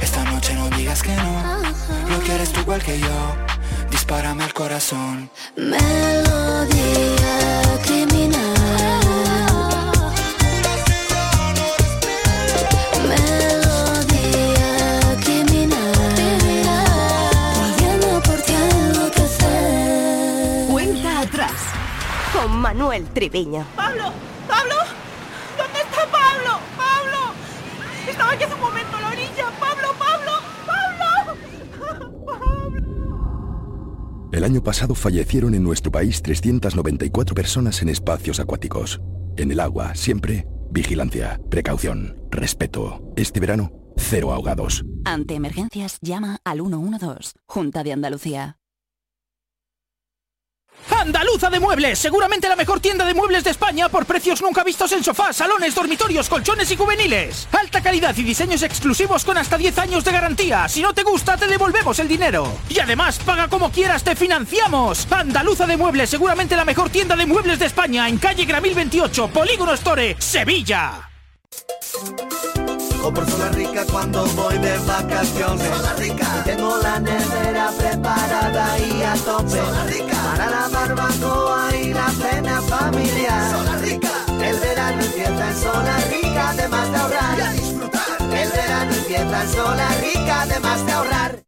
Esta 0.00 0.24
noche 0.24 0.54
no 0.54 0.70
digas 0.70 1.02
que 1.02 1.14
no 1.14 1.60
Lo 2.08 2.18
quieres 2.20 2.52
tú 2.52 2.60
igual 2.60 2.82
que 2.82 2.98
yo 2.98 3.36
Dispárame 3.90 4.44
al 4.44 4.54
corazón 4.54 5.30
Melodía 5.56 6.78
criminal. 7.84 8.58
Manuel 22.68 23.08
Triviño. 23.14 23.64
¡Pablo! 23.76 24.12
¡Pablo! 24.46 24.74
¿Dónde 25.56 25.78
está 25.80 26.02
Pablo? 26.10 26.60
¡Pablo! 26.76 27.32
Estaba 28.06 28.32
aquí 28.32 28.44
hace 28.44 28.54
un 28.54 28.60
momento 28.60 28.96
a 28.96 29.00
la 29.00 29.08
orilla. 29.08 29.44
¡Pablo, 29.58 29.88
Pablo! 29.98 30.32
¡Pablo! 30.66 31.36
El 34.32 34.37
año 34.48 34.62
pasado 34.62 34.94
fallecieron 34.94 35.54
en 35.54 35.62
nuestro 35.62 35.92
país 35.92 36.22
394 36.22 37.34
personas 37.34 37.82
en 37.82 37.90
espacios 37.90 38.40
acuáticos. 38.40 39.00
En 39.36 39.52
el 39.52 39.60
agua, 39.60 39.94
siempre, 39.94 40.46
vigilancia, 40.70 41.38
precaución, 41.50 42.16
respeto. 42.30 43.02
Este 43.14 43.40
verano, 43.40 43.70
cero 43.96 44.32
ahogados. 44.32 44.84
Ante 45.04 45.34
emergencias, 45.34 45.98
llama 46.00 46.38
al 46.44 46.60
112, 46.60 47.32
Junta 47.46 47.84
de 47.84 47.92
Andalucía. 47.92 48.58
Andaluza 50.90 51.50
de 51.50 51.60
Muebles, 51.60 51.98
seguramente 51.98 52.48
la 52.48 52.56
mejor 52.56 52.80
tienda 52.80 53.04
de 53.04 53.14
muebles 53.14 53.44
de 53.44 53.50
España 53.50 53.88
por 53.88 54.06
precios 54.06 54.42
nunca 54.42 54.64
vistos 54.64 54.92
en 54.92 55.04
sofás, 55.04 55.36
salones, 55.36 55.74
dormitorios, 55.74 56.28
colchones 56.28 56.70
y 56.70 56.76
juveniles. 56.76 57.48
Alta 57.52 57.80
calidad 57.82 58.16
y 58.16 58.22
diseños 58.22 58.62
exclusivos 58.62 59.24
con 59.24 59.38
hasta 59.38 59.58
10 59.58 59.78
años 59.78 60.04
de 60.04 60.12
garantía. 60.12 60.68
Si 60.68 60.82
no 60.82 60.92
te 60.92 61.02
gusta, 61.02 61.36
te 61.36 61.46
devolvemos 61.46 61.98
el 61.98 62.08
dinero. 62.08 62.52
Y 62.68 62.78
además, 62.78 63.18
paga 63.24 63.48
como 63.48 63.70
quieras, 63.70 64.02
te 64.02 64.16
financiamos. 64.16 65.06
Andaluza 65.10 65.66
de 65.66 65.76
Muebles, 65.76 66.10
seguramente 66.10 66.56
la 66.56 66.64
mejor 66.64 66.90
tienda 66.90 67.16
de 67.16 67.26
muebles 67.26 67.58
de 67.58 67.66
España 67.66 68.08
en 68.08 68.18
calle 68.18 68.44
Gramil 68.44 68.74
28, 68.74 69.28
Polígono 69.28 69.74
Store, 69.74 70.16
Sevilla. 70.18 71.08
O 73.02 73.12
por 73.12 73.28
zona 73.30 73.48
rica 73.50 73.84
cuando 73.90 74.26
voy 74.26 74.58
de 74.58 74.76
vacaciones. 74.78 75.68
Zona 75.68 75.94
rica. 75.94 76.26
Tengo 76.44 76.76
la 76.78 76.98
nevera 76.98 77.70
preparada 77.78 78.78
y 78.78 79.02
a 79.02 79.14
tope. 79.14 79.50
Zona 79.50 79.84
rica. 79.84 80.16
Para 80.30 80.50
la 80.50 80.68
barbacoa 80.68 81.76
y 81.76 81.94
la 81.94 82.10
cena 82.10 82.60
familiar. 82.62 83.50
Zona 83.50 83.76
rica. 83.78 84.10
El 84.42 84.56
verano 84.58 85.02
empieza 85.02 85.48
en 85.48 85.56
zona 85.56 85.98
rica, 86.10 86.50
además 86.50 86.90
de 86.90 86.96
ahorrar. 86.98 87.38
Y 87.38 87.40
a 87.40 87.52
disfrutar. 87.52 88.02
El 88.20 88.50
verano 88.50 88.92
empieza 88.94 89.42
en 89.42 89.48
zona 89.48 89.88
rica, 90.00 90.42
además 90.42 90.86
de 90.86 90.92
ahorrar. 90.92 91.47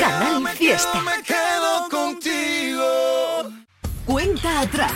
Canal 0.00 0.48
Fiesta. 0.56 1.02
me 1.02 1.22
quedo 1.22 1.88
contigo. 1.90 3.50
Cuenta 4.06 4.62
atrás. 4.62 4.92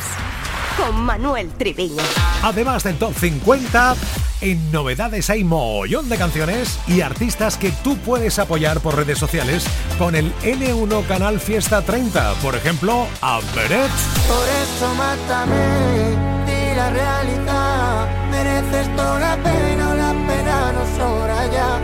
Con 0.79 1.03
Manuel 1.03 1.51
Triviño. 1.51 2.03
Además 2.43 2.85
del 2.85 2.97
top 2.97 3.13
50, 3.15 3.97
en 4.41 4.73
novedades 4.73 5.29
hay 5.29 5.45
mogollón 5.45 6.09
de 6.09 6.17
canciones 6.17 6.81
y 6.87 7.03
artistas 7.03 7.59
que 7.59 7.71
tú 7.85 7.99
puedes 7.99 8.39
apoyar 8.39 8.81
por 8.81 8.97
redes 8.97 9.19
sociales 9.19 9.67
con 9.99 10.15
el 10.15 10.35
N1 10.37 11.07
Canal 11.07 11.39
Fiesta 11.39 11.83
30. 11.83 12.33
Por 12.43 12.55
ejemplo, 12.55 13.07
a 13.21 13.41
Beret, 13.55 13.91
Por 14.27 14.49
eso 14.49 14.95
mátame, 14.95 16.17
di 16.47 16.75
la 16.75 16.91
realidad. 16.91 18.31
Mereces 18.31 18.97
toda 18.97 19.21
la 19.21 19.37
pena, 19.37 19.91
o 19.91 19.95
la 19.95 20.13
pena 20.27 20.73
no 20.73 20.97
sobra 20.97 21.47
ya. 21.53 21.79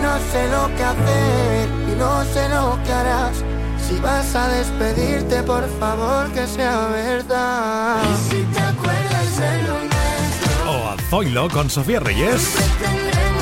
No 0.00 0.18
sé 0.32 0.48
lo 0.48 0.74
que 0.74 0.84
hacer 0.84 1.65
no 1.98 2.24
sé 2.24 2.48
lo 2.48 2.78
que 2.84 2.92
harás. 2.92 3.42
Si 3.86 3.98
vas 4.00 4.34
a 4.34 4.48
despedirte, 4.48 5.42
por 5.42 5.64
favor 5.78 6.30
que 6.32 6.46
sea 6.46 6.88
verdad. 6.88 8.02
Y 8.02 8.30
si 8.30 8.42
te 8.42 8.60
acuerdas 8.60 9.38
de 9.38 9.62
lo 9.62 9.78
nuestro, 9.78 10.72
o 10.72 10.88
a 10.90 10.96
Zoilo 11.10 11.48
con 11.48 11.70
Sofía 11.70 12.00
Reyes. 12.00 12.54
tendremos 12.80 13.35